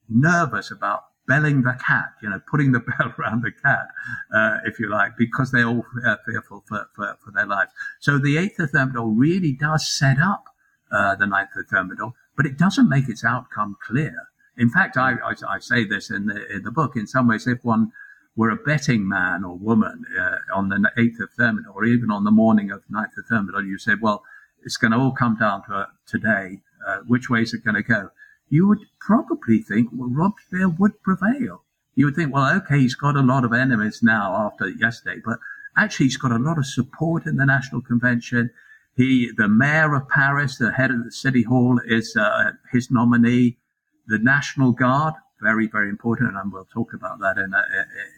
[0.09, 3.88] nervous about belling the cat, you know, putting the bell around the cat,
[4.34, 7.72] uh, if you like, because they're all uh, fearful for, for, for, their lives.
[8.00, 10.44] So the eighth of Thermidor really does set up
[10.92, 14.28] uh, the ninth of Thermidor, but it doesn't make its outcome clear.
[14.56, 16.94] In fact, I, I, I, say this in the in the book.
[16.94, 17.90] In some ways, if one
[18.37, 22.22] were a betting man or woman uh, on the eighth of Thermidor, or even on
[22.22, 24.22] the morning of the ninth of Thermidor, you said, "Well,
[24.62, 26.60] it's going to all come down to today.
[26.87, 28.10] Uh, which way is it going to go?"
[28.54, 31.64] You would probably think, well, Robespierre would prevail.
[31.96, 35.40] You would think, well, okay, he's got a lot of enemies now after yesterday, but
[35.76, 38.50] actually he's got a lot of support in the National Convention.
[38.96, 43.58] He, the mayor of Paris, the head of the city hall, is uh, his nominee.
[44.06, 47.62] The National Guard, very, very important, and we'll talk about that in a,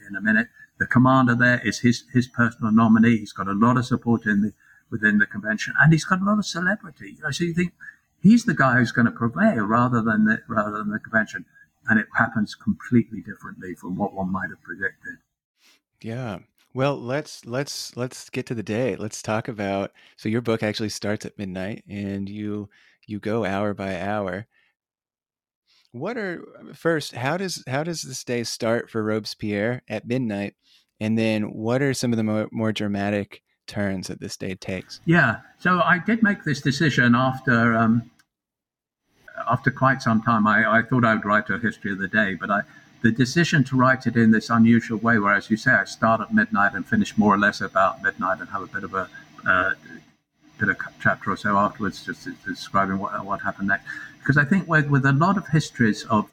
[0.06, 0.48] in a minute.
[0.78, 3.16] The commander there is his his personal nominee.
[3.16, 4.52] He's got a lot of support in the
[4.90, 7.14] within the convention, and he's got a lot of celebrity.
[7.16, 7.72] You know, so you think
[8.26, 11.44] he's the guy who's going to prevail rather than the, rather than the convention.
[11.88, 15.18] And it happens completely differently from what one might have predicted.
[16.02, 16.38] Yeah.
[16.74, 18.96] Well, let's let's let's get to the day.
[18.96, 22.68] Let's talk about so your book actually starts at midnight and you
[23.06, 24.46] you go hour by hour.
[25.92, 30.54] What are first, how does how does this day start for Robespierre at midnight?
[31.00, 35.00] And then what are some of the more, more dramatic turns that this day takes?
[35.06, 35.40] Yeah.
[35.58, 38.10] So I did make this decision after um,
[39.50, 42.34] after quite some time, I, I thought I would write a history of the day,
[42.34, 42.62] but I,
[43.02, 46.20] the decision to write it in this unusual way, where, as you say, I start
[46.20, 49.08] at midnight and finish more or less about midnight and have a bit of a
[49.46, 49.74] uh,
[50.58, 53.84] bit of chapter or so afterwards, just describing what, what happened next.
[54.18, 56.30] Because I think with, with a lot of histories of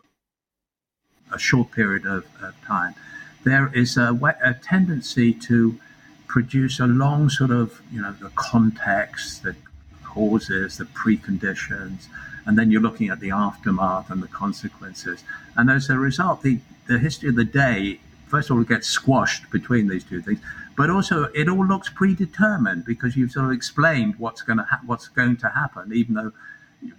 [1.32, 2.96] a short period of, of time,
[3.44, 5.78] there is a, a tendency to
[6.28, 9.56] produce a long sort of, you know, the context, the
[10.04, 12.08] causes, the preconditions,
[12.46, 15.24] and then you're looking at the aftermath and the consequences.
[15.56, 19.50] And as a result, the, the history of the day, first of all, gets squashed
[19.52, 20.40] between these two things,
[20.76, 24.82] but also it all looks predetermined because you've sort of explained what's going to ha-
[24.86, 26.32] what's going to happen, even though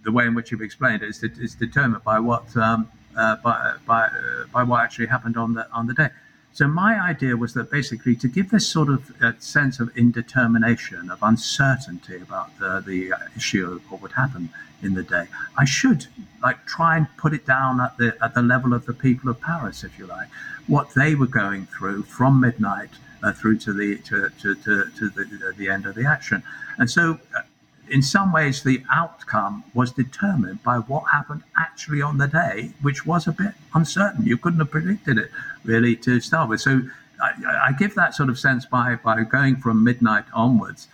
[0.02, 3.74] the way in which you've explained it is, is determined by what um, uh, by
[3.86, 6.10] by, uh, by what actually happened on the on the day.
[6.54, 11.10] So my idea was that basically to give this sort of uh, sense of indetermination,
[11.10, 14.50] of uncertainty about the, the issue of what would happen
[14.80, 15.26] in the day,
[15.58, 16.06] I should
[16.44, 19.40] like try and put it down at the at the level of the people of
[19.40, 20.28] Paris, if you like,
[20.68, 22.90] what they were going through from midnight
[23.24, 26.44] uh, through to the to, to, to, to the, the, end of the action.
[26.78, 27.40] And so uh,
[27.88, 33.06] in some ways, the outcome was determined by what happened actually on the day, which
[33.06, 34.26] was a bit uncertain.
[34.26, 35.30] You couldn't have predicted it
[35.64, 36.60] really to start with.
[36.60, 36.82] So
[37.22, 40.88] I, I give that sort of sense by, by going from midnight onwards.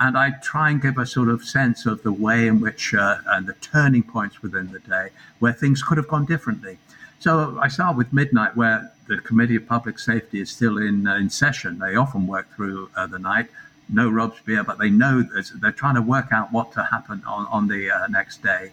[0.00, 3.18] And I try and give a sort of sense of the way in which uh,
[3.26, 6.78] and the turning points within the day where things could have gone differently.
[7.20, 11.14] So I start with midnight, where the Committee of Public Safety is still in uh,
[11.14, 11.78] in session.
[11.78, 13.48] They often work through uh, the night
[13.88, 17.68] no Robespierre, but they know they're trying to work out what to happen on, on
[17.68, 18.72] the uh, next day.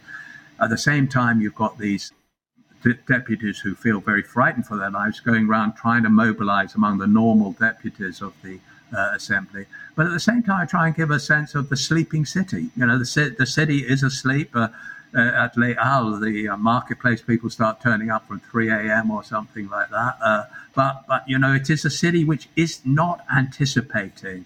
[0.60, 2.12] At the same time, you've got these
[2.84, 6.98] de- deputies who feel very frightened for their lives going around trying to mobilize among
[6.98, 8.60] the normal deputies of the
[8.96, 9.66] uh, assembly.
[9.96, 12.70] But at the same time, I try and give a sense of the sleeping city.
[12.76, 14.56] You know, the, the city is asleep.
[14.56, 14.70] Uh,
[15.14, 19.12] uh, at Halles, the uh, marketplace, people start turning up from 3 a.m.
[19.12, 20.18] or something like that.
[20.22, 20.44] Uh,
[20.74, 24.46] but, but, you know, it is a city which is not anticipating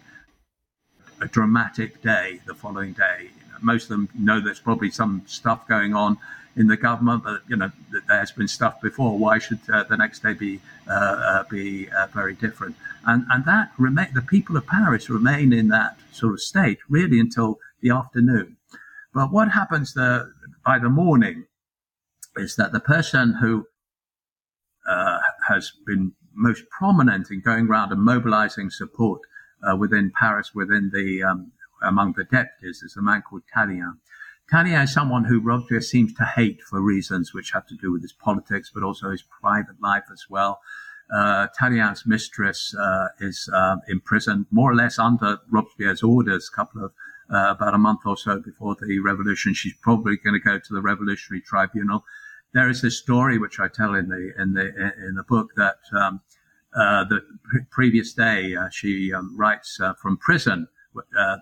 [1.22, 3.30] a dramatic day the following day.
[3.62, 6.18] most of them know there's probably some stuff going on
[6.56, 9.18] in the government, but you know that there's been stuff before.
[9.18, 12.76] Why should uh, the next day be uh, uh, be uh, very different?
[13.06, 17.20] And and that remain the people of Paris remain in that sort of state really
[17.20, 18.58] until the afternoon.
[19.14, 20.34] But what happens the,
[20.66, 21.46] by the morning
[22.36, 23.66] is that the person who
[24.88, 29.22] uh, has been most prominent in going around and mobilizing support
[29.70, 31.52] uh, within Paris, within the um,
[31.82, 33.98] among the deputies, is a man called Tallien.
[34.52, 38.04] Tallien is someone who Robespierre seems to hate for reasons which have to do with
[38.04, 40.60] his politics, but also his private life as well.
[41.14, 46.50] Uh, Tallien's mistress uh, is uh, imprisoned more or less under Robespierre's orders.
[46.52, 46.94] A couple of
[47.34, 50.74] uh, about a month or so before the revolution, she's probably going to go to
[50.74, 52.04] the Revolutionary Tribunal.
[52.54, 54.68] There is this story which I tell in the in the
[55.08, 56.22] in the book that um,
[56.76, 57.22] uh, the
[57.72, 60.68] previous day, uh, she um, writes uh, from prison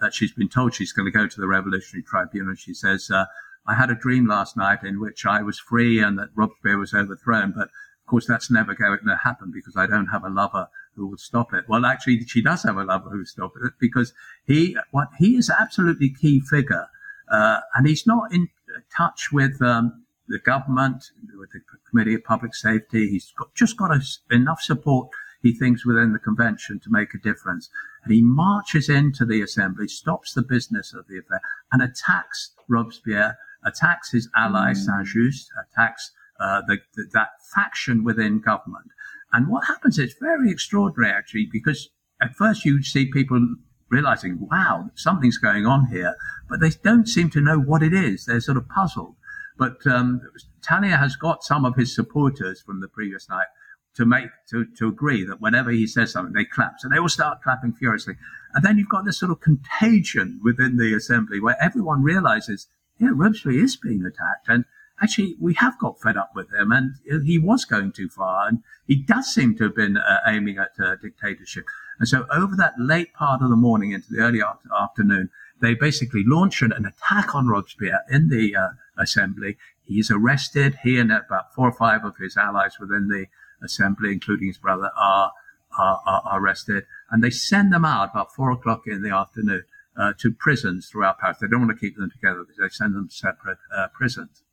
[0.02, 2.56] that she's been told she's going to go to the Revolutionary Tribunal.
[2.56, 6.30] She says, I had a dream last night in which I was free and that
[6.36, 7.70] Robespierre was overthrown, but
[8.04, 11.18] of course, that's never going to happen because I don't have a lover who will
[11.18, 11.66] stop it.
[11.70, 14.14] Well, actually, she does have a lover who will stop it because
[14.46, 16.88] he, what he is absolutely key figure,
[17.32, 18.50] uh, and he's not in
[18.96, 23.10] touch with um, the government, with the Committee of Public Safety.
[23.10, 25.10] He's got, just got a, enough support
[25.44, 27.70] he thinks within the convention to make a difference.
[28.04, 31.42] And he marches into the assembly, stops the business of the affair,
[31.72, 34.78] and attacks Robespierre, attacks his ally mm.
[34.78, 38.88] Saint-Just, attacks uh, the, the, that faction within government.
[39.34, 41.90] And what happens is very extraordinary, actually, because
[42.22, 43.56] at first you see people
[43.90, 46.16] realizing, wow, something's going on here,
[46.50, 48.26] but they don't seem to know what it is.
[48.26, 49.16] They're sort of puzzled.
[49.58, 50.22] But um,
[50.62, 53.48] Tallien has got some of his supporters from the previous night
[53.96, 56.80] to make to, to agree that whenever he says something, they clap.
[56.80, 58.16] So they all start clapping furiously.
[58.54, 62.68] And then you've got this sort of contagion within the assembly where everyone realizes,
[63.00, 64.48] yeah, Robespierre is being attacked.
[64.48, 64.66] And
[65.02, 68.48] actually, we have got fed up with him and he was going too far.
[68.48, 71.66] And he does seem to have been uh, aiming at uh, dictatorship.
[72.00, 74.42] And so over that late part of the morning into the early
[74.76, 75.30] afternoon,
[75.62, 79.58] they basically launch an, an attack on Robespierre in the uh, assembly.
[79.84, 80.80] He is arrested.
[80.84, 83.28] He and about four or five of his allies within the
[83.64, 85.32] assembly, including his brother, are,
[85.78, 86.86] are, are arrested.
[87.10, 89.64] And they send them out about four o'clock in the afternoon
[89.98, 91.38] uh, to prisons throughout Paris.
[91.40, 92.46] They don't want to keep them together.
[92.60, 94.44] They send them to separate uh, prisons.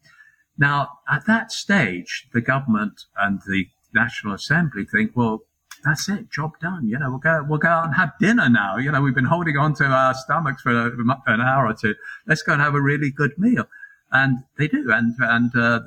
[0.59, 5.41] Now, at that stage, the government and the National Assembly think, well,
[5.83, 6.87] that's it, job done.
[6.87, 8.77] You know, we'll go, we'll go out and have dinner now.
[8.77, 11.95] You know, we've been holding on to our stomachs for an hour or two.
[12.27, 13.65] Let's go and have a really good meal.
[14.13, 14.91] And they do.
[14.93, 15.81] And, and, uh,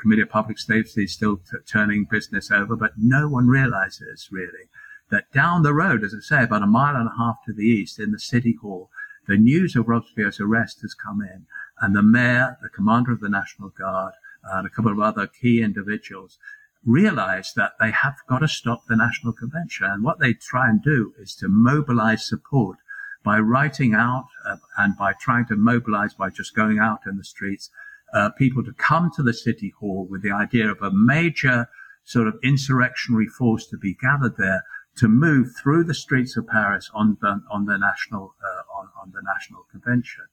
[0.00, 4.68] Committee of Public Safety is still t- turning business over, but no one realizes really
[5.10, 7.64] that down the road, as I say, about a mile and a half to the
[7.64, 8.90] east in the city hall,
[9.26, 11.46] the news of Robespierre's arrest has come in
[11.80, 15.62] and the mayor, the commander of the National Guard, and a couple of other key
[15.62, 16.38] individuals
[16.84, 19.86] realize that they have got to stop the National Convention.
[19.86, 22.78] And what they try and do is to mobilize support
[23.24, 27.24] by writing out uh, and by trying to mobilize by just going out in the
[27.24, 27.70] streets
[28.14, 31.68] uh, people to come to the city hall with the idea of a major
[32.04, 34.62] sort of insurrectionary force to be gathered there
[34.96, 39.12] to move through the streets of Paris on the, on the national uh, on, on,
[39.12, 40.24] the national convention.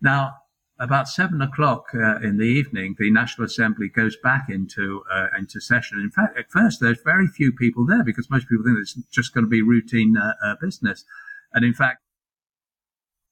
[0.00, 0.36] Now,
[0.78, 5.60] about seven o'clock uh, in the evening, the National Assembly goes back into uh, into
[5.60, 6.00] session.
[6.00, 9.34] In fact, at first there's very few people there because most people think it's just
[9.34, 11.04] going to be routine uh, uh, business,
[11.52, 12.00] and in fact,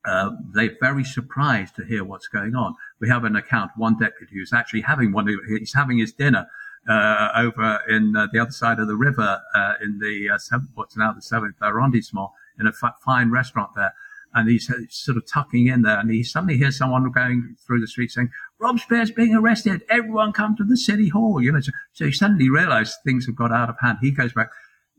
[0.04, 2.74] uh, they're very surprised to hear what's going on.
[3.02, 6.46] We have an account, one deputy who's actually having one, he's having his dinner
[6.88, 10.70] uh, over in uh, the other side of the river uh, in the uh, seventh,
[10.74, 13.92] what's now the seventh arrondissement in a f- fine restaurant there.
[14.34, 17.86] and he's sort of tucking in there, and he suddenly hears someone going through the
[17.86, 19.82] street saying, "Robespierre's being arrested!
[19.90, 23.36] Everyone come to the city hall!" You know, so, so he suddenly realised things have
[23.36, 23.98] got out of hand.
[24.00, 24.50] He goes back.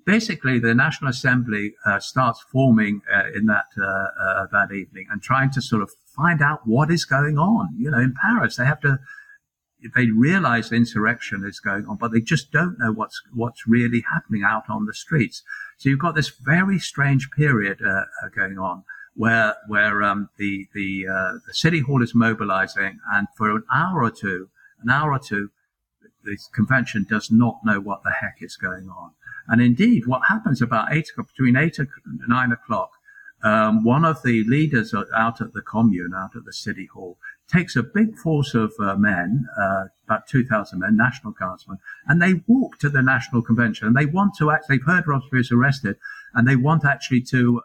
[0.06, 3.66] Basically, the National Assembly uh, starts forming uh, in that
[4.52, 7.76] that evening and trying to sort of find out what is going on.
[7.78, 9.00] You know, in Paris, they have to.
[9.96, 14.42] They realise insurrection is going on, but they just don't know what's what's really happening
[14.42, 15.44] out on the streets.
[15.78, 18.86] So you've got this very strange period uh, going on
[19.16, 24.04] where where um, the the, uh, the city hall is mobilizing, and for an hour
[24.04, 24.50] or two,
[24.82, 25.50] an hour or two,
[26.24, 29.12] the convention does not know what the heck is going on.
[29.48, 31.90] And indeed, what happens about eight between eight and
[32.28, 32.92] nine o'clock,
[33.44, 37.18] um, one of the leaders out at the commune, out at the city hall,
[37.48, 41.78] takes a big force of uh, men, uh, about 2,000 men, National Guardsmen,
[42.08, 43.88] and they walk to the National Convention.
[43.88, 45.98] And they want to actually, they've heard Robespierre is arrested,
[46.34, 47.62] and they want actually to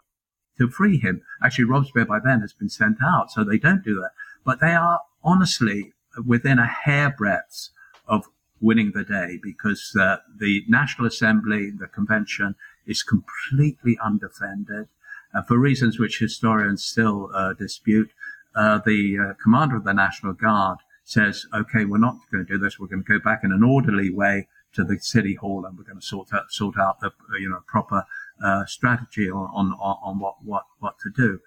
[0.57, 1.21] to free him.
[1.41, 4.11] Actually, Robespierre by then has been sent out, so they don't do that.
[4.43, 5.93] But they are honestly
[6.25, 7.69] within a hairbreadth
[8.07, 8.25] of
[8.61, 12.55] winning the day because uh, the National Assembly, the convention,
[12.85, 14.87] is completely undefended.
[15.33, 18.11] Uh, for reasons which historians still uh, dispute,
[18.55, 22.59] uh, the uh, commander of the National Guard says, okay, we're not going to do
[22.59, 22.79] this.
[22.79, 25.83] We're going to go back in an orderly way to the city hall and we're
[25.83, 28.03] going to sort out, sort out the, you know, proper
[28.43, 31.39] uh, strategy on, on, on what, what, what to do.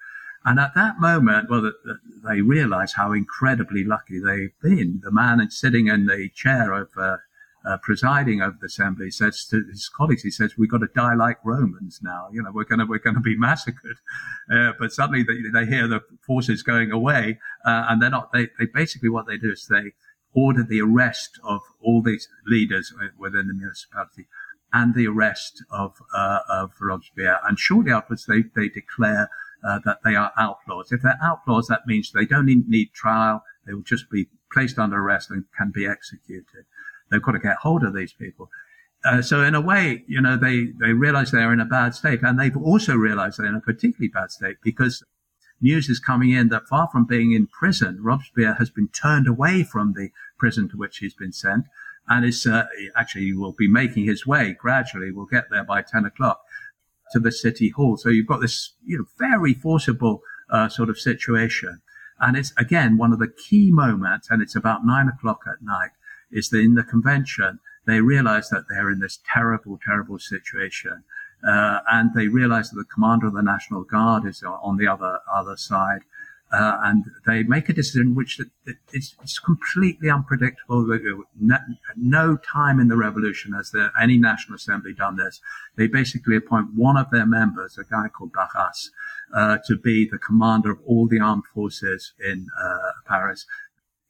[0.44, 5.00] And at that moment, well, the, the, they realize how incredibly lucky they've been.
[5.04, 6.88] The man sitting in the chair of
[7.64, 10.88] uh, uh, presiding over the assembly says to his colleagues, he says, "We've got to
[10.94, 12.28] die like Romans now.
[12.32, 13.96] You know, we're going to we're going to be massacred."
[14.52, 18.32] Uh, but suddenly they, they, hear the forces going away, uh, and they're not.
[18.32, 19.92] They, they basically what they do is they
[20.34, 24.26] order the arrest of all these leaders within the municipality
[24.72, 27.38] and the arrest of, uh, of Robespierre.
[27.46, 29.28] And shortly afterwards, they, they declare
[29.62, 30.90] uh, that they are outlaws.
[30.90, 33.44] If they're outlaws, that means they don't need trial.
[33.66, 36.64] They will just be placed under arrest and can be executed.
[37.12, 38.50] They've got to get hold of these people.
[39.04, 42.22] Uh, so in a way, you know, they, they realize they're in a bad state
[42.22, 45.04] and they've also realized they're in a particularly bad state because
[45.60, 49.62] news is coming in that far from being in prison, Robespierre has been turned away
[49.62, 51.66] from the prison to which he's been sent
[52.08, 55.10] and is uh, actually he will be making his way gradually.
[55.10, 56.40] We'll get there by 10 o'clock
[57.12, 57.96] to the city hall.
[57.96, 61.80] So you've got this, you know, very forcible uh, sort of situation.
[62.20, 65.90] And it's again one of the key moments, and it's about nine o'clock at night,
[66.32, 71.04] is that in the convention, they realize that they're in this terrible, terrible situation.
[71.46, 75.18] Uh, and they realize that the commander of the National Guard is on the other,
[75.32, 76.02] other side.
[76.52, 80.86] Uh, and they make a decision which it's, it's completely unpredictable.
[81.40, 81.56] No,
[81.96, 85.40] no, time in the revolution has there any National Assembly done this.
[85.76, 88.90] They basically appoint one of their members, a guy called Barras,
[89.34, 93.46] uh, to be the commander of all the armed forces in uh, Paris.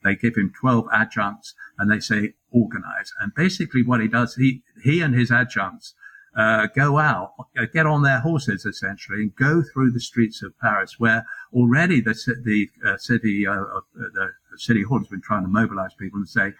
[0.04, 3.12] They give him 12 adjuncts and they say organize.
[3.20, 5.94] And basically what he does, he, he and his adjuncts
[6.36, 10.58] uh, go out, uh, get on their horses essentially, and go through the streets of
[10.58, 15.42] Paris, where already the, the uh, city uh, uh, the city hall has been trying
[15.42, 16.52] to mobilize people and say,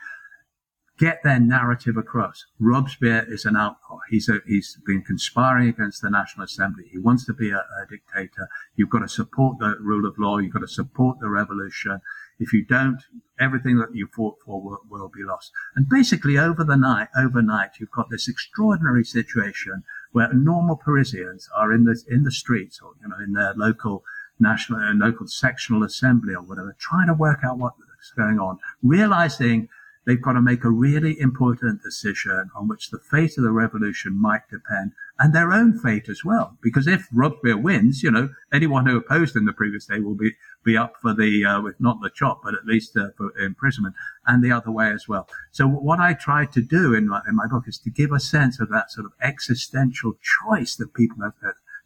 [0.99, 2.45] get their narrative across.
[2.61, 3.99] Robespierre is an outlaw.
[4.11, 6.85] He's a, he's been conspiring against the National Assembly.
[6.91, 8.49] He wants to be a, a dictator.
[8.77, 10.39] You've got to support the rule of law.
[10.39, 12.01] You've got to support the revolution.
[12.43, 13.01] If you don't,
[13.39, 15.53] everything that you fought for will, will, be lost.
[15.77, 21.73] And basically, over the night, overnight, you've got this extraordinary situation where normal Parisians are
[21.73, 24.03] in the in the streets or you know in their local
[24.41, 27.77] national uh, local sectional assembly or whatever, trying to work out what's
[28.17, 29.69] going on, realizing
[30.05, 34.21] they've got to make a really important decision on which the fate of the revolution
[34.21, 36.59] might depend and their own fate as well.
[36.63, 40.33] Because if Robespierre wins, you know, anyone who opposed him the previous day will be,
[40.65, 43.95] be up for the, uh, with not the chop, but at least uh, for imprisonment
[44.27, 45.29] and the other way as well.
[45.51, 48.21] So what I tried to do in my, in my book is to give a
[48.21, 51.35] sense of that sort of existential choice that people have,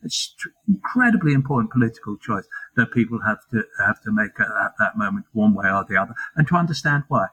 [0.02, 0.34] it's
[0.68, 2.46] incredibly important political choice
[2.76, 6.14] that people have to have to make at that moment, one way or the other,
[6.36, 7.26] and to understand why.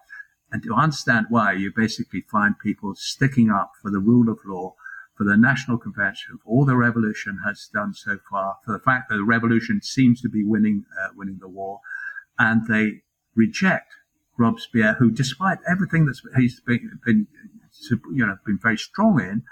[0.53, 4.75] And to understand why, you basically find people sticking up for the rule of law
[5.17, 9.09] for the National Convention, for all the revolution has done so far, for the fact
[9.09, 11.79] that the revolution seems to be winning, uh, winning the war,
[12.37, 13.01] and they
[13.35, 13.95] reject
[14.37, 17.27] Robespierre, who, despite everything that he's been, been,
[18.11, 19.43] you know, been very strong in,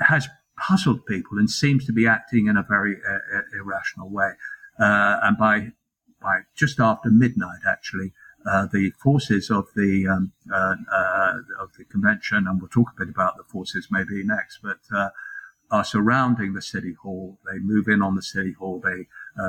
[0.00, 0.28] has
[0.58, 4.32] puzzled people and seems to be acting in a very uh, uh irrational way.
[4.80, 5.72] Uh, and by
[6.20, 8.12] by just after midnight, actually,
[8.48, 12.98] uh, the forces of the um, uh, uh, of the convention, and we'll talk a
[12.98, 14.78] bit about the forces maybe next, but
[15.70, 17.38] are surrounding the city hall.
[17.44, 18.80] They move in on the city hall.
[18.82, 19.06] They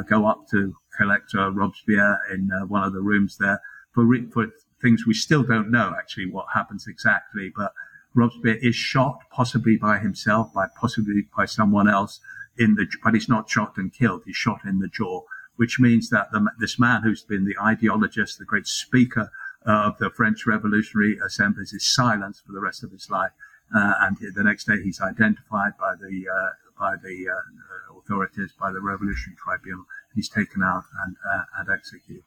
[0.10, 3.62] go up to collect uh, Robespierre in one of the rooms there
[3.94, 4.48] for, re- for
[4.82, 7.52] things we still don't know actually what happens exactly.
[7.56, 7.72] But
[8.14, 12.20] Robespierre is shot, possibly by himself, by possibly by someone else
[12.58, 14.24] in the, but he's not shot and killed.
[14.26, 15.22] He's shot in the jaw,
[15.60, 19.30] which means that the, this man who's been the ideologist, the great speaker
[19.66, 23.32] of the French Revolutionary Assemblies is silenced for the rest of his life.
[23.76, 26.50] Uh, and the next day he's identified by the, uh,
[26.80, 29.84] by the uh, authorities, by the Revolutionary Tribunal.
[30.16, 32.24] He's taken out and, uh, and executed.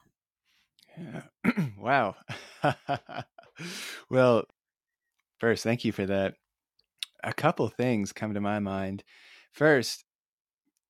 [0.99, 1.68] Yeah.
[1.78, 2.16] wow.
[4.11, 4.45] well,
[5.39, 6.35] first, thank you for that.
[7.24, 9.05] A couple things come to my mind.
[9.53, 10.05] First,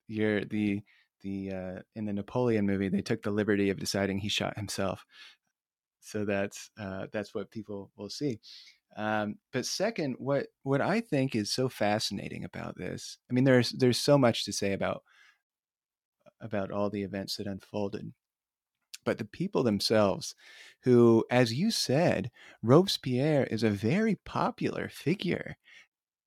[0.09, 0.81] you're the
[1.23, 5.05] the uh, in the Napoleon movie, they took the liberty of deciding he shot himself.
[5.99, 8.39] So that's uh, that's what people will see.
[8.95, 13.71] Um, but second, what what I think is so fascinating about this, I mean, there's
[13.71, 15.03] there's so much to say about
[16.41, 18.13] about all the events that unfolded,
[19.05, 20.35] but the people themselves,
[20.83, 22.29] who, as you said,
[22.61, 25.57] Robespierre is a very popular figure,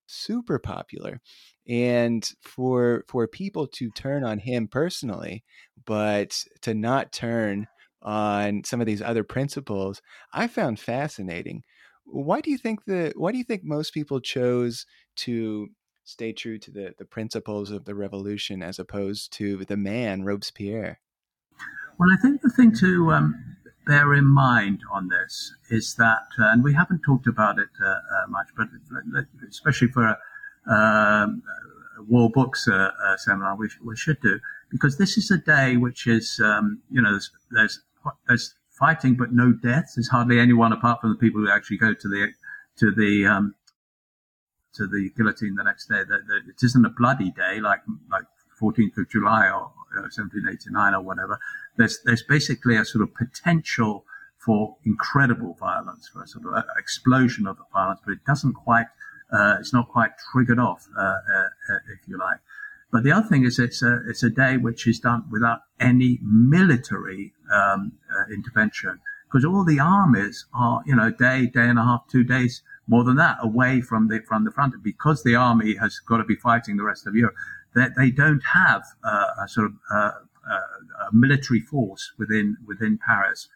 [0.07, 1.21] super popular,
[1.69, 5.45] and for for people to turn on him personally,
[5.85, 7.67] but to not turn
[8.03, 10.01] on some of these other principles,
[10.33, 11.63] I found fascinating.
[12.05, 14.87] Why do you think the why do you think most people chose
[15.17, 15.69] to
[16.05, 21.01] stay true to the, the principles of the revolution as opposed to the man Robespierre?
[21.99, 23.57] Well, I think the thing to um,
[23.87, 27.89] bear in mind on this is that, uh, and we haven't talked about it uh,
[27.89, 28.69] uh, much, but
[29.49, 30.19] especially for a,
[30.67, 31.43] um,
[32.09, 34.39] war books uh, uh, seminar, we, we should do,
[34.71, 37.81] because this is a day which is, um, you know, there's, there's,
[38.29, 39.95] there's fighting but no deaths.
[39.95, 42.33] There's hardly anyone apart from the people who actually go to the
[42.79, 43.55] to the um,
[44.75, 46.01] to the guillotine the next day.
[46.01, 48.25] It isn't a bloody day like like
[48.61, 51.39] 14th of July or 1789 or whatever.
[51.77, 54.05] There's there's basically a sort of potential
[54.39, 58.87] for incredible violence, for a sort of explosion of violence, but it doesn't quite.
[59.33, 61.13] Uh, it's not quite triggered off, uh, uh,
[61.71, 62.39] uh, if you like.
[62.93, 66.21] But the other thing is, it's a it's a day which is done without any
[66.23, 71.83] military um, uh, intervention because all the armies are, you know, day, day and a
[71.83, 74.75] half, two days more than that away from the from the front.
[74.83, 77.35] Because the army has got to be fighting the rest of Europe,
[77.75, 80.13] that they, don't have a sort of uh,
[80.49, 83.49] a military force within within Paris,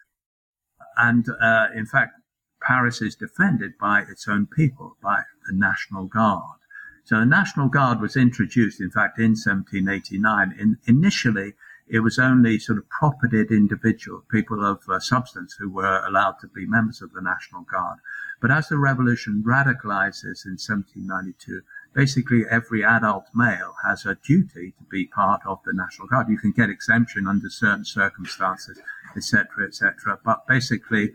[0.96, 2.19] and uh, in fact,
[2.62, 6.58] Paris is defended by its own people, by the National Guard.
[7.04, 10.54] So the National Guard was introduced, in fact, in 1789.
[10.58, 11.54] In, initially,
[11.88, 16.46] it was only sort of propertied individuals, people of uh, substance, who were allowed to
[16.46, 17.98] be members of the National Guard.
[18.40, 24.84] But as the revolution radicalizes in 1792, basically every adult male has a duty to
[24.84, 26.28] be part of the National Guard.
[26.28, 28.80] You can get exemption under certain circumstances,
[29.16, 30.18] etc., etc.
[30.24, 31.12] But basically,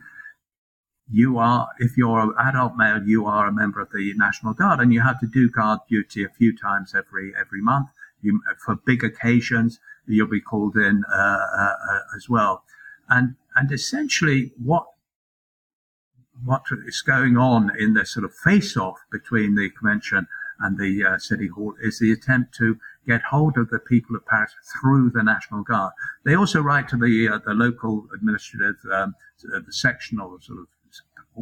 [1.12, 4.80] you are, if you're an adult male, you are a member of the National Guard,
[4.80, 7.90] and you have to do guard duty a few times every every month.
[8.22, 12.64] You, for big occasions, you'll be called in uh, uh, uh, as well.
[13.08, 14.88] And and essentially, what
[16.44, 20.28] what is going on in this sort of face-off between the convention
[20.60, 22.78] and the uh, city hall is the attempt to
[23.08, 25.94] get hold of the people of Paris through the National Guard.
[26.24, 30.68] They also write to the uh, the local administrative, um, the sectional sort of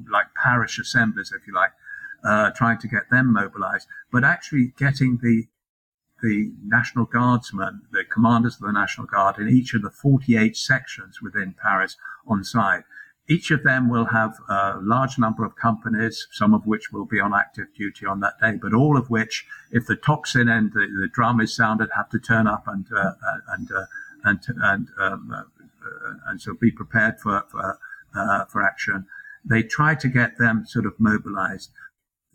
[0.09, 1.71] like parish assemblies, if you like,
[2.23, 5.47] uh, trying to get them mobilized, but actually getting the
[6.21, 11.21] the National Guardsmen, the commanders of the National Guard in each of the 48 sections
[11.21, 12.83] within Paris on side.
[13.27, 17.19] Each of them will have a large number of companies, some of which will be
[17.19, 20.87] on active duty on that day, but all of which, if the tocsin and the,
[20.99, 23.11] the drum is sounded, have to turn up and uh,
[23.49, 23.85] and uh,
[24.25, 25.43] and and um, uh,
[26.27, 27.79] and so be prepared for for,
[28.13, 29.05] uh, for action.
[29.45, 31.71] They try to get them sort of mobilized.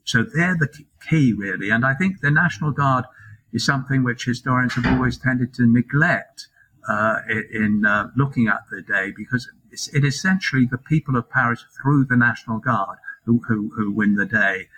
[0.04, 0.72] So they're the
[1.08, 1.70] key, really.
[1.70, 3.04] And I think the National Guard
[3.52, 6.46] is something which historians have always tended to neglect
[6.88, 7.20] uh,
[7.52, 12.06] in uh, looking at the day because it's, it essentially the people of Paris through
[12.06, 14.68] the National Guard who, who, who win the day.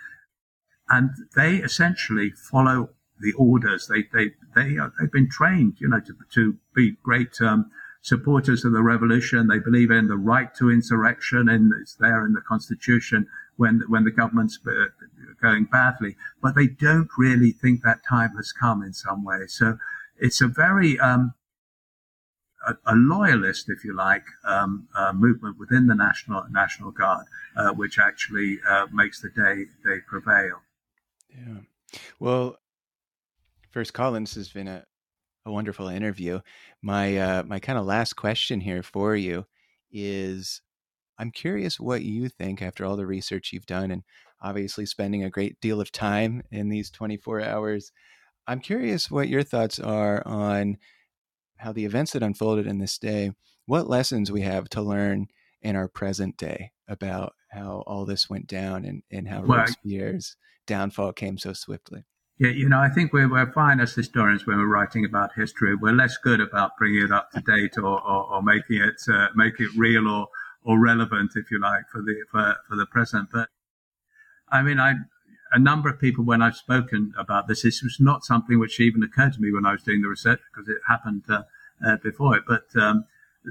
[0.89, 2.89] And they essentially follow
[3.21, 3.87] the orders.
[3.87, 7.71] They, they, they, uh, they've been trained, you know, to, to be great, um,
[8.01, 9.47] supporters of the revolution.
[9.47, 13.27] They believe in the right to insurrection and it's there in the constitution
[13.57, 14.59] when, when the government's
[15.41, 19.47] going badly, but they don't really think that time has come in some way.
[19.47, 19.77] So
[20.17, 21.33] it's a very, um,
[22.67, 27.25] a, a, loyalist, if you like, um, uh, movement within the National National Guard,
[27.55, 30.61] uh, which actually uh, makes the day day prevail.
[31.29, 31.61] Yeah.
[32.19, 32.57] Well,
[33.71, 34.85] first, Collins has been a
[35.45, 36.39] a wonderful interview.
[36.81, 39.45] My uh, my kind of last question here for you
[39.91, 40.61] is
[41.17, 44.03] I'm curious what you think after all the research you've done and
[44.41, 47.91] obviously spending a great deal of time in these 24 hours.
[48.47, 50.77] I'm curious what your thoughts are on
[51.57, 53.31] how the events that unfolded in this day,
[53.67, 55.27] what lessons we have to learn
[55.61, 60.35] in our present day about how all this went down and, and how well, Robespierre's
[60.65, 62.03] downfall came so swiftly.
[62.41, 65.75] Yeah, you know, I think we're, we're fine as historians when we're writing about history.
[65.75, 69.27] We're less good about bringing it up to date or, or, or making it uh,
[69.35, 70.27] make it real or
[70.63, 73.29] or relevant, if you like, for the for, for the present.
[73.31, 73.49] But
[74.49, 74.95] I mean, I
[75.51, 79.03] a number of people when I've spoken about this, this was not something which even
[79.03, 81.43] occurred to me when I was doing the research because it happened uh,
[81.85, 82.45] uh, before it.
[82.47, 83.05] But um,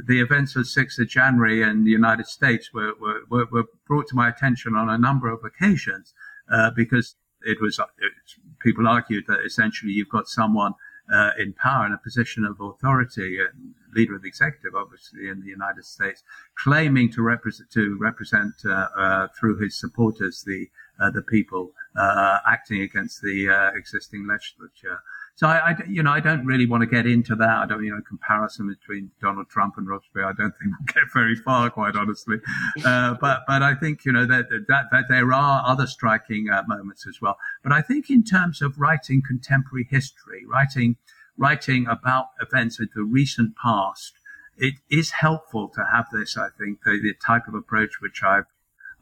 [0.08, 4.16] the events of 6th of January in the United States were, were, were brought to
[4.16, 6.12] my attention on a number of occasions
[6.50, 8.12] uh, because it was, it,
[8.60, 10.74] people argued that essentially you've got someone
[11.12, 13.46] uh, in power in a position of authority, uh,
[13.94, 16.22] leader of the executive, obviously in the United States,
[16.54, 20.68] claiming to represent to represent uh, uh through his supporters the
[21.00, 25.00] uh, the people uh, acting against the existing legislature.
[25.36, 27.48] So I, I, you know, I don't really want to get into that.
[27.48, 30.26] I don't, you know, comparison between Donald Trump and Robespierre.
[30.26, 32.36] I don't think we'll get very far, quite honestly.
[32.84, 36.62] Uh, but, but I think, you know, that, that, that there are other striking uh,
[36.68, 37.38] moments as well.
[37.62, 40.96] But I think in terms of writing contemporary history, writing,
[41.38, 44.12] writing about events of the recent past,
[44.58, 48.44] it is helpful to have this, I think, the, the type of approach which I've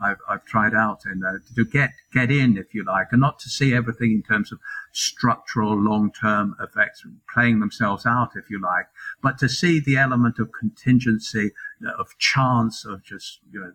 [0.01, 3.38] I've, I've tried out and uh, to get get in, if you like, and not
[3.40, 4.59] to see everything in terms of
[4.92, 8.86] structural long-term effects playing themselves out, if you like,
[9.22, 11.53] but to see the element of contingency,
[11.86, 13.72] uh, of chance, of just you know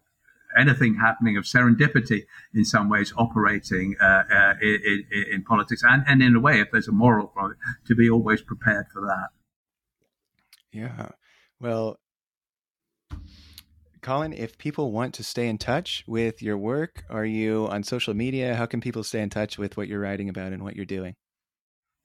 [0.57, 6.21] anything happening, of serendipity in some ways operating uh, uh, in, in, politics, and, and
[6.21, 7.55] in a way, if there's a moral from
[7.85, 9.29] to be always prepared for that.
[10.71, 11.09] Yeah.
[11.59, 11.99] Well,
[14.03, 18.13] Colin, if people want to stay in touch with your work, are you on social
[18.13, 18.53] media?
[18.55, 21.15] How can people stay in touch with what you're writing about and what you're doing?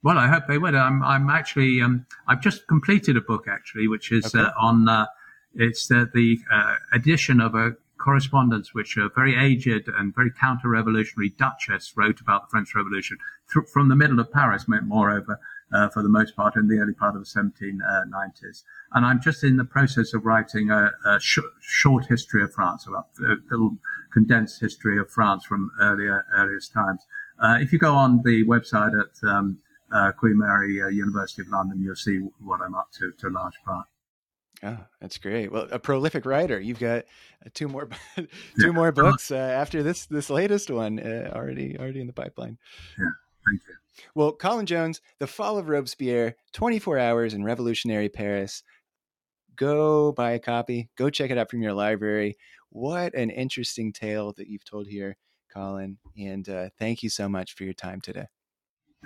[0.03, 0.77] Well, I hope they would.
[0.77, 4.45] I'm, I'm actually, um, I've just completed a book actually, which is okay.
[4.45, 5.07] uh, on, uh,
[5.55, 11.31] it's uh, the uh, edition of a correspondence which a very aged and very counter-revolutionary
[11.31, 13.19] Duchess wrote about the French Revolution
[13.53, 15.41] th- from the middle of Paris, moreover,
[15.73, 18.63] uh, for the most part in the early part of the 1790s.
[18.93, 22.87] And I'm just in the process of writing a, a sh- short history of France,
[22.87, 23.77] a little
[24.13, 27.07] condensed history of France from earlier earliest times.
[27.39, 29.59] Uh, if you go on the website at um,
[29.93, 33.31] uh, Queen Mary uh, University of London, you'll see what I'm up to to a
[33.31, 33.87] large part.
[34.63, 35.53] Oh, that's great.
[35.53, 36.59] Well, a prolific writer.
[36.59, 37.05] You've got
[37.55, 38.27] two more two
[38.59, 38.71] yeah.
[38.71, 42.59] more books uh, after this this latest one uh, already already in the pipeline.
[42.99, 43.11] Yeah,
[43.47, 43.75] thank you.
[44.15, 48.63] Well, Colin Jones, The Fall of Robespierre, 24 Hours in Revolutionary Paris.
[49.57, 50.89] Go buy a copy.
[50.97, 52.37] Go check it out from your library.
[52.71, 55.17] What an interesting tale that you've told here,
[55.53, 55.99] Colin.
[56.17, 58.27] And uh, thank you so much for your time today.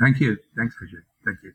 [0.00, 0.36] Thank you.
[0.56, 1.04] Thanks, Richard.
[1.24, 1.52] Thank you.